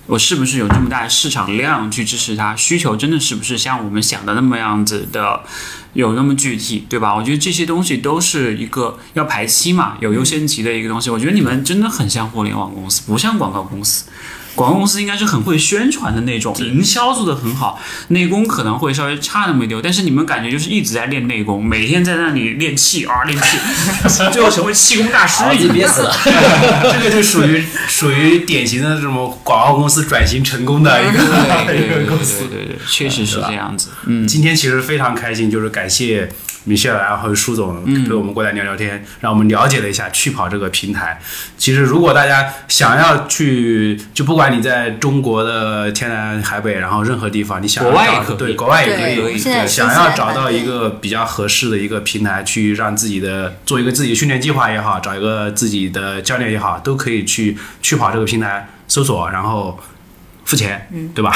[0.08, 2.56] 我是不是有这么大的市场量去支持它？
[2.56, 5.42] 需求真的是不是像我们想的那么样子的，
[5.94, 7.14] 有那么具体，对吧？
[7.14, 11.10] 我觉得这些东西都是一个要排期嘛，有优先级的一个东西。
[11.10, 14.06] 我觉得你们真的很像互联网公司，不像广告公司。
[14.58, 17.80] 广告公司应该是很会宣传的那种，营销做得很好，
[18.10, 23.58] 内功可能会稍微差那么一丢，但是你们感觉就是一直在练内功，每天在那里练气啊练气，
[24.34, 26.12] 最后成为气功大师已经 憋死了，
[26.92, 32.40] 这个就属于属于典型的这种广告公司转型成功的一个一个公司。
[32.48, 33.90] 对对对，确实是这样子。
[34.06, 36.30] 嗯，今天其实非常开心，就是感谢
[36.68, 38.08] 米歇尔然后舒总嗯。
[38.08, 41.20] 陪我们过来聊聊天，让我们了解了一下趣跑这个平台。
[41.58, 47.84] 其实如果大家想要去，就不管你在中国的天南海北，然后任何地方，你想
[48.38, 59.78] 对国外也可以，对想要找到一个比较合适的一个平台，去让自己的做一个自己的训练计划也好，找一个自己的教练也好，都可以去趣跑这个平台搜索，然后
[60.48, 61.32] 付钱，嗯对吧？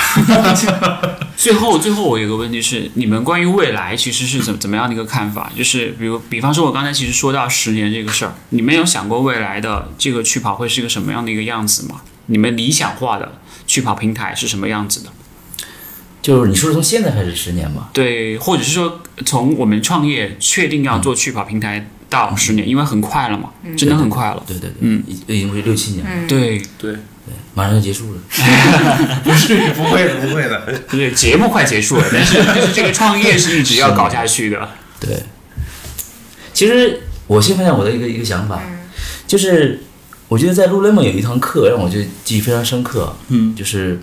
[1.37, 5.51] 最后最后我有个问题是，你们关于未来其实是怎怎么样的一个看法？
[5.55, 12.01] 就是比如比方说，我刚才其实说到十年这个事儿，你们有想过未来的这个去跑会是一个什么样的一个样子吗？
[12.27, 15.09] 你们理想化的去跑平台是什么样子的？
[16.21, 17.89] 就是你说是从现在开始十年嘛？
[17.91, 24.43] 对，或者是说从我们创业确定要做去跑平台到十年，因为很快了嘛，真的很快了。
[24.47, 26.95] 对对对，嗯已已经是六七年了，对对，
[27.53, 28.21] 马上就结束了。
[29.23, 30.79] 不是不会的，不会的。
[30.89, 34.69] 对，节目快结束了，但是 但是这个创业是一直要搞下去的。
[34.99, 35.23] 对，
[36.53, 38.61] 其实我先分享我的一个一个想法，
[39.27, 39.81] 就是
[40.27, 43.99] 我觉得在 Lululemon 有一堂课让我就记忆非常深刻，嗯，就是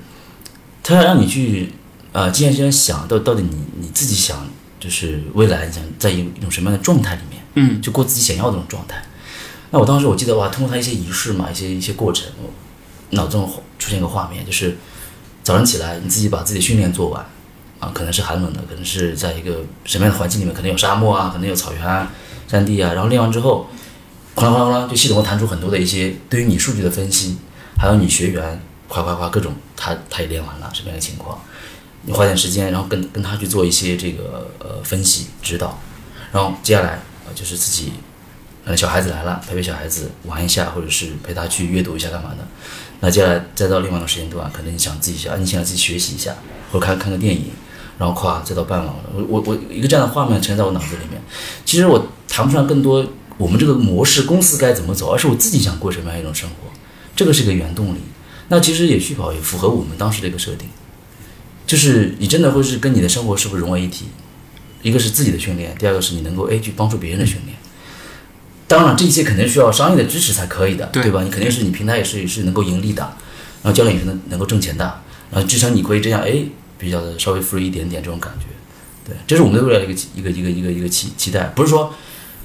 [0.83, 1.73] 他要让你去
[2.13, 4.49] 呃，今天这样想到到底你你自己想
[4.81, 9.03] 就是未来你想在一一种什么样的状态里面，嗯，就过自己想要的那种状态。
[9.71, 12.51] 那我当时我记得哇，通过他一些仪式嘛，一些一些过程，我
[13.11, 13.47] 脑中
[13.79, 14.77] 出现一个画面，就是
[15.43, 17.25] 早上起来你自己把自己训练做完，
[17.81, 22.11] 啊，可能是寒冷的，可能是在一个什么样的环境里面，可能有沙漠啊，可能有草原啊、
[22.47, 23.67] 山地啊，然后练完之后，
[24.37, 27.39] 哐啷哐啷，就系统会弹出很多的一些对于你数据的分析，
[27.79, 31.41] 还有你学员夸夸夸各种，他他也练完了什么样的情况，
[32.03, 35.79] 你花点时间，然后跟跟他去做一些这个呃分析指导，
[36.33, 37.93] 然后接下来呃就是自己。
[38.65, 42.47] 可能小孩子来了，陪陪小孩子玩一下，或者是陪他去阅读一下干嘛的。
[43.01, 46.35] 那接下来再到另外一个时间段，可能你想自己想安静下来自己学习一下，
[46.73, 47.45] 或者看看个电影，
[47.99, 49.05] 然后夸再到傍晚了。
[49.15, 51.21] 我我我一个这样的画面呈现在我脑子里面。
[51.65, 56.71] 其实我谈不上更多我们这个模式公司该怎么走，而是我自己想过什么样一种生活，
[57.15, 57.99] 这个是一个原动力。
[58.49, 60.69] 那其实也去跑也符合我们当时的一个设定，
[61.67, 64.07] 就是你真的会是跟你的生活是不是融为一体？
[64.81, 67.58] 一个是自己的训练，第二个是你能够哎去帮助别人的训练。
[68.69, 71.23] 当然这些肯定需要商业的支持才可以的，对吧？
[71.25, 73.03] 你肯定是你平台也是是能够盈利的，
[73.63, 74.85] 然后教练也是能能够挣钱的，
[75.33, 76.45] 然后支撑你可以这样哎
[76.79, 78.47] 比较的稍微 free 一点点这种感觉，
[79.05, 81.93] 对，这是我们的未来的一个期一个一个一个一个期期待，不是说。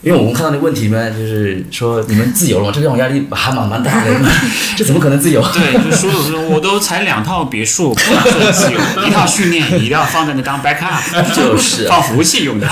[0.04, 4.12] 因为我们看到那个问题呢，就是说你们自由了嘛，这让我压力还蛮蛮大的。
[4.76, 5.41] 这怎么可能自由？
[5.54, 12.68] 对，就说说我都才两套别墅，不能说自由， 一套训练一定要放在那当 backup，就是放服务器用的，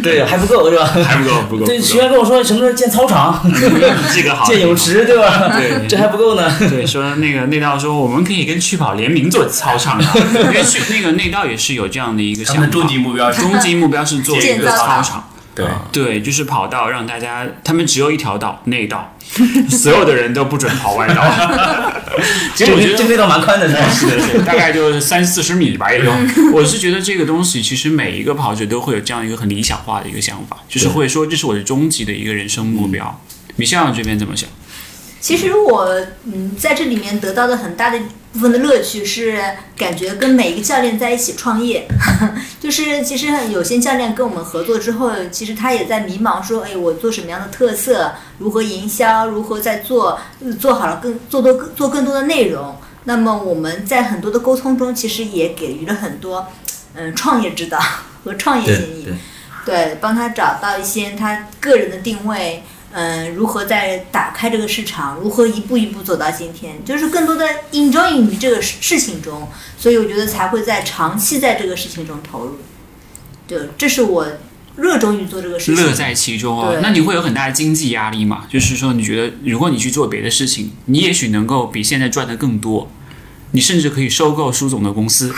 [0.00, 0.84] 对，还不够是吧？
[1.04, 1.66] 还不够，不够。
[1.66, 3.42] 对，学员跟我说什么时候建操场，
[4.14, 5.48] 这个好，建泳池，对吧？
[5.58, 6.48] 对，这还不够呢。
[6.70, 15.28] 对，说那个内道说我们可以跟趣跑联名做操场，因为去那个内道也是有这样的一个项目，终极目标，终极目标是做一个操场。
[15.56, 19.16] 对对，就是跑道，让大家他们只有一条道内道，
[19.68, 21.24] 所有的人都不准跑外道。
[22.54, 26.10] 其实我觉得这内道蛮宽的，是的，是大概就三四十米吧，也就。
[26.52, 33.20] 我是觉得这个东西，其实每一个跑者都会有这样一个很理想化的一个想法，就是会说这是我的终极的一个人生目标。
[33.56, 34.48] 米歇尔这边怎么想？
[35.20, 35.88] 其实我
[36.24, 37.98] 嗯，在这里面得到的很大的
[38.36, 39.42] 部分的乐趣是，
[39.76, 41.88] 感觉跟每一个教练在一起创业，
[42.60, 50.20] 就是其实有些教练跟我们合作之后，其实他也在迷茫，说，哎，我做什么样的特色，如何营销，如何在做，
[50.60, 52.76] 做好了更做多做更多的内容。
[53.04, 56.46] 那么我们在很多的沟通中，其实也给予了很多
[56.94, 57.80] 嗯创业指导
[58.22, 59.08] 和创业建议，
[59.64, 62.62] 对，帮他找到一些他个人的定位。
[62.98, 65.16] 嗯，如何在打开这个市场？
[65.20, 66.82] 如何一步一步走到今天？
[66.82, 72.56] 就是更多的 enjoying 于这个事情中，所以我觉得才会在长期在这个事情中投入。
[73.46, 74.26] 对，这是我
[74.76, 76.78] 热衷于做这个事情，乐在其中哦。
[76.82, 78.46] 那你会有很大的经济压力嘛？
[78.48, 82.90] 就是说，你觉得如果你去做别的事情，你也许能够比现在赚的更多。
[83.52, 85.32] 你甚至可以收购舒总的公司，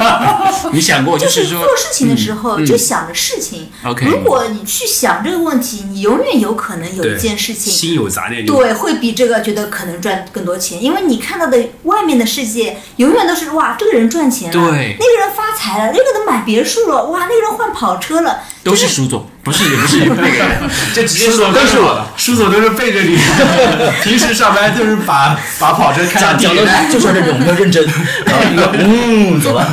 [0.72, 3.68] 你想过就是说做事情的时候就想着事情。
[3.84, 19.26] OK，如果你去想这个问题，你永远有可能有一件事情心有杂念，对，会比这个觉得可能赚更多钱，因为你看到的外面的世界永远都是哇，这个人赚钱了，对，那个人发财了，那个人买别墅了，哇，那个人换跑车了，都是舒总。
[19.48, 20.60] 不是也不是那个人，
[20.94, 22.06] 就直接说都是我的。
[22.18, 23.16] 舒总都是背着你，
[24.04, 27.82] 平时上班就是把把跑车开上讲的就是这种要认真，
[28.26, 29.66] 然后一个嗯走了，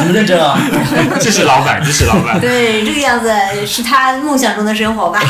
[0.00, 0.58] 你们认真啊，
[1.20, 2.40] 这是老板，这是老板。
[2.40, 3.30] 对，这个样子
[3.64, 5.22] 是他梦想中的生活吧。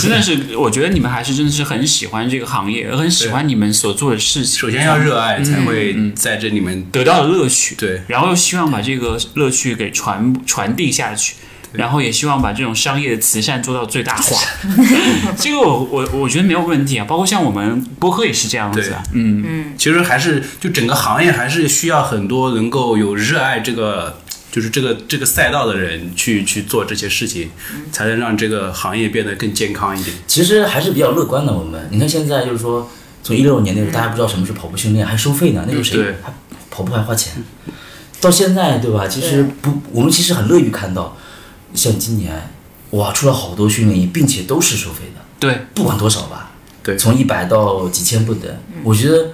[0.00, 4.60] 真的是，我觉得你们还是真的是很喜欢这个行业，很喜欢你们所做的事情。
[4.60, 7.74] 首先要热爱，才会在这里面得到乐趣。
[7.74, 11.34] 对，然后又希望把这个乐趣给传传递下去。
[11.74, 14.40] 然后也希望把这种商业的慈善做到最大化，
[15.36, 17.04] 这个我我我觉得没有问题啊。
[17.04, 19.64] 包括像我们播客也是这样子啊，嗯嗯。
[19.76, 24.20] 其实还是就整个行业还是需要很多能够有热爱这个
[24.52, 27.50] 就是这个这个赛道的人去去做这些事情，
[27.90, 30.16] 才能让这个行业变得更健康一点。
[30.28, 31.52] 其实还是比较乐观的。
[31.52, 32.88] 我们你看现在就是说，
[33.22, 36.32] 从一六年那时候大家不知道什么是跑步训练，还收费呢，那时候谁还
[36.70, 37.32] 跑步还花钱？
[38.20, 39.08] 到现在对吧？
[39.08, 41.16] 其实不，我们其实很乐于看到。
[41.74, 42.32] 像今年，
[42.90, 45.20] 哇，出了好多训练营，并且都是收费的。
[45.38, 46.52] 对，不管多少吧。
[46.82, 48.50] 对，从一百到几千不等。
[48.82, 49.32] 我觉得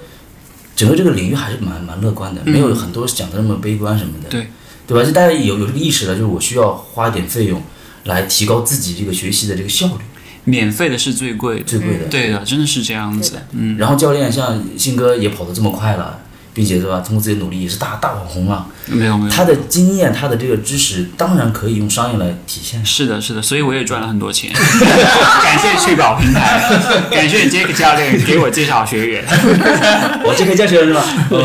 [0.74, 4.28] 整个这个领域还是蛮蛮乐观的，没有很多讲的那么悲观什么的。
[4.28, 4.48] 对，
[4.86, 5.04] 对吧？
[5.04, 7.60] 就大家有有这个意识了，就是我需要花一点费用
[8.04, 10.04] 来提高自己这个学习的这个效率。
[10.44, 12.04] 免费的是最贵，最贵的。
[12.06, 13.38] 对的，真的是这样子。
[13.50, 13.76] 嗯。
[13.76, 16.20] 然后教练像信哥也跑得这么快了。
[16.52, 18.66] 并且是吧，通过自己的努力也是大大网红了。
[18.86, 22.84] 没有没有，他的经验，他的这个知识，当然可以用商业来体现。
[22.84, 24.50] 是的，是的，所以我也赚了很多钱。
[25.42, 26.60] 感谢趣宝平台，
[27.10, 29.24] 感谢杰克教练给我介绍学员。
[30.24, 31.04] 我杰克教学员是吧？
[31.30, 31.44] 嗯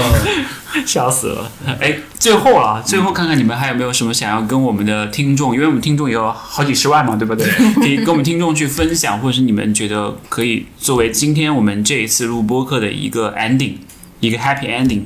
[0.85, 1.49] 笑死了。
[1.79, 7.47] 哎，最后啊，最后看看你们还有没有什么想要跟我们的听众，因为我们听众有好几十万嘛，对不对？
[7.75, 13.75] 可以跟我们听众去分享，或者是你们觉得可以作为今天我们这一次录播课的一个 ending。
[14.19, 15.03] 一个 happy ending，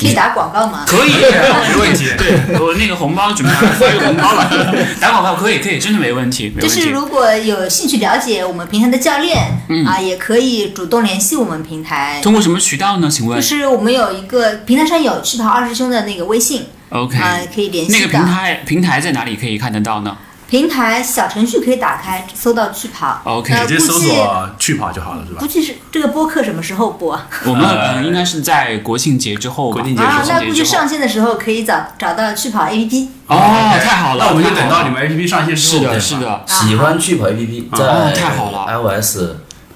[0.00, 0.84] 可以打广告吗？
[0.86, 1.10] 可以，
[1.68, 2.06] 没问题。
[2.16, 6.52] 对我那个红包准备好发一个红包了，打广告可以，可以，真的没问题。
[6.60, 9.38] 就是如果有兴趣了解我们平台的教练，
[9.86, 12.20] 啊，也可以主动联系我们平台。
[12.22, 13.08] 通过什么渠道呢？
[13.10, 13.40] 请问？
[13.40, 17.92] 就是我们有一个平台上有趣跑二师兄的那个微信，OK，啊，可以联系。
[17.92, 20.16] 那个平台平台在哪里可以看得到呢？
[20.52, 25.38] 平台小程序可以打开，搜到趣跑，OK，直接搜索趣跑就好了，是吧？
[25.40, 27.18] 估计是这个播客什么时候播？
[27.46, 33.08] 我们应该是在国庆节之后，国庆节啊，那估计上线的时候可以找找到趣跑 APP。
[33.28, 35.84] 哦，太好了，那我们就等到你们 APP 上线之后。
[35.84, 36.44] 是的，是的。
[36.46, 39.20] 喜欢趣跑 APP，在太好了，iOS、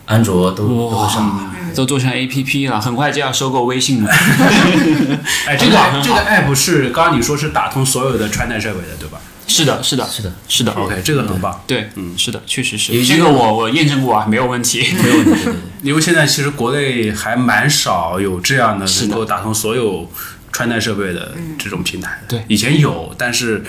[0.04, 4.10] 安卓都都会上，都做成 APP 了，很快就要收购微信了。
[5.48, 9.16] 哎，这个这个 app 是刚刚你说是打通所有的穿戴设备的，对吧？
[9.56, 10.72] 是的，是的，是的，是的。
[10.72, 11.62] OK，这个很棒。
[11.66, 14.86] 对，嗯，是的，确实是这个我我验证过啊，没有问题。
[15.02, 15.48] 没有问题。
[15.82, 20.10] 因为现在其实国内还蛮少有这样的能够打通所有
[20.52, 22.22] 穿戴设备的这种平台。
[22.28, 23.64] 对以前有，但是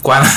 [0.00, 0.28] 关了，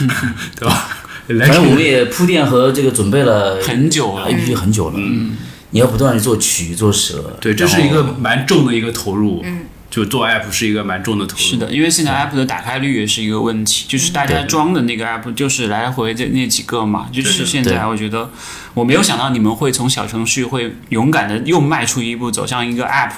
[0.58, 0.88] 对吧？
[1.28, 4.94] 反正我们也铺垫和这个准备了很久了，APP 很久了。
[4.96, 5.36] 嗯，
[5.70, 7.36] 你要不断的做曲做舍。
[7.40, 9.42] 对，这是一个蛮重的一个投入。
[9.44, 11.42] 嗯，就做 app 是一个蛮重的投入。
[11.42, 18.30] 是的，因为现在 app 的打开率也是一个问题，就是大家装的那个 app 就是来来回回这那几个嘛，就是现在我觉得
[18.74, 23.10] 我没有想到你们会从小程序会勇敢的又迈出一步走向一个 app。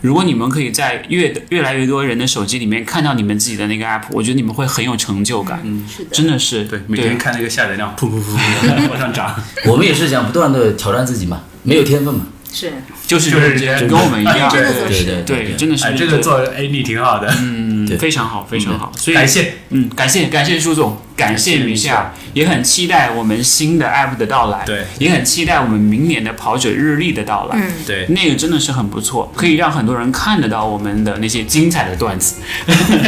[0.00, 8.36] 如果你们可以在越越来越多人的手机里面看到你们自己的那个 app，我觉得你们会很有成就感，嗯是的，真的是对，每天看那个下载量，噗噗噗
[8.68, 9.34] 噗 往上涨。
[9.66, 12.26] 我们也是想不断的挑战自己嘛，没有天分嘛。
[12.52, 12.72] 是。
[13.06, 17.57] 就是就是跟我们一样，真的对就是对对，真的是哎，这个做 A D 挺好的，嗯
[17.88, 17.98] 对。
[17.98, 19.54] 非常好，非常好，所以感谢。
[19.70, 24.84] 嗯，感谢感谢舒总，感谢米夏，也很期待我们新的 app 的到来，对。
[24.98, 27.72] 也很期待我们明年的跑者日历的到来，嗯。
[27.86, 32.36] 对，那个真的是很不错，可以让很多人看得到我们的那些精彩的段子。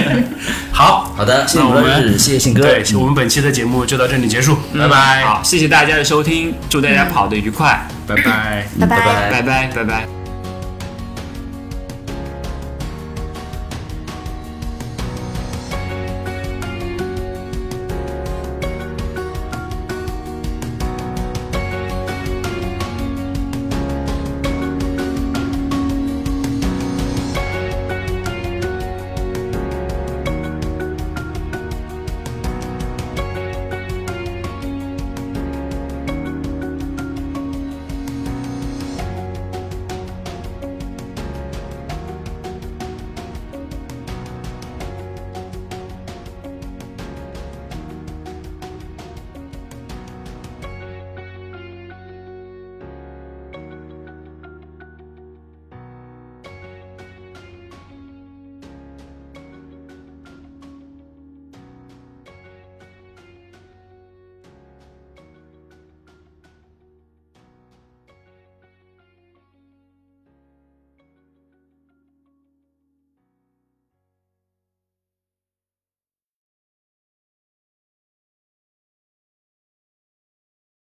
[0.73, 2.62] 好，好的，谢谢那我们谢谢信哥。
[2.62, 8.15] 对，我们本期的节目就到这里结束，拜拜，好，谢谢大家的收听，祝大家跑得愉快，拜。
[8.16, 8.23] 拜。
[8.23, 8.66] 拜。
[8.81, 10.19] 拜拜拜拜拜拜。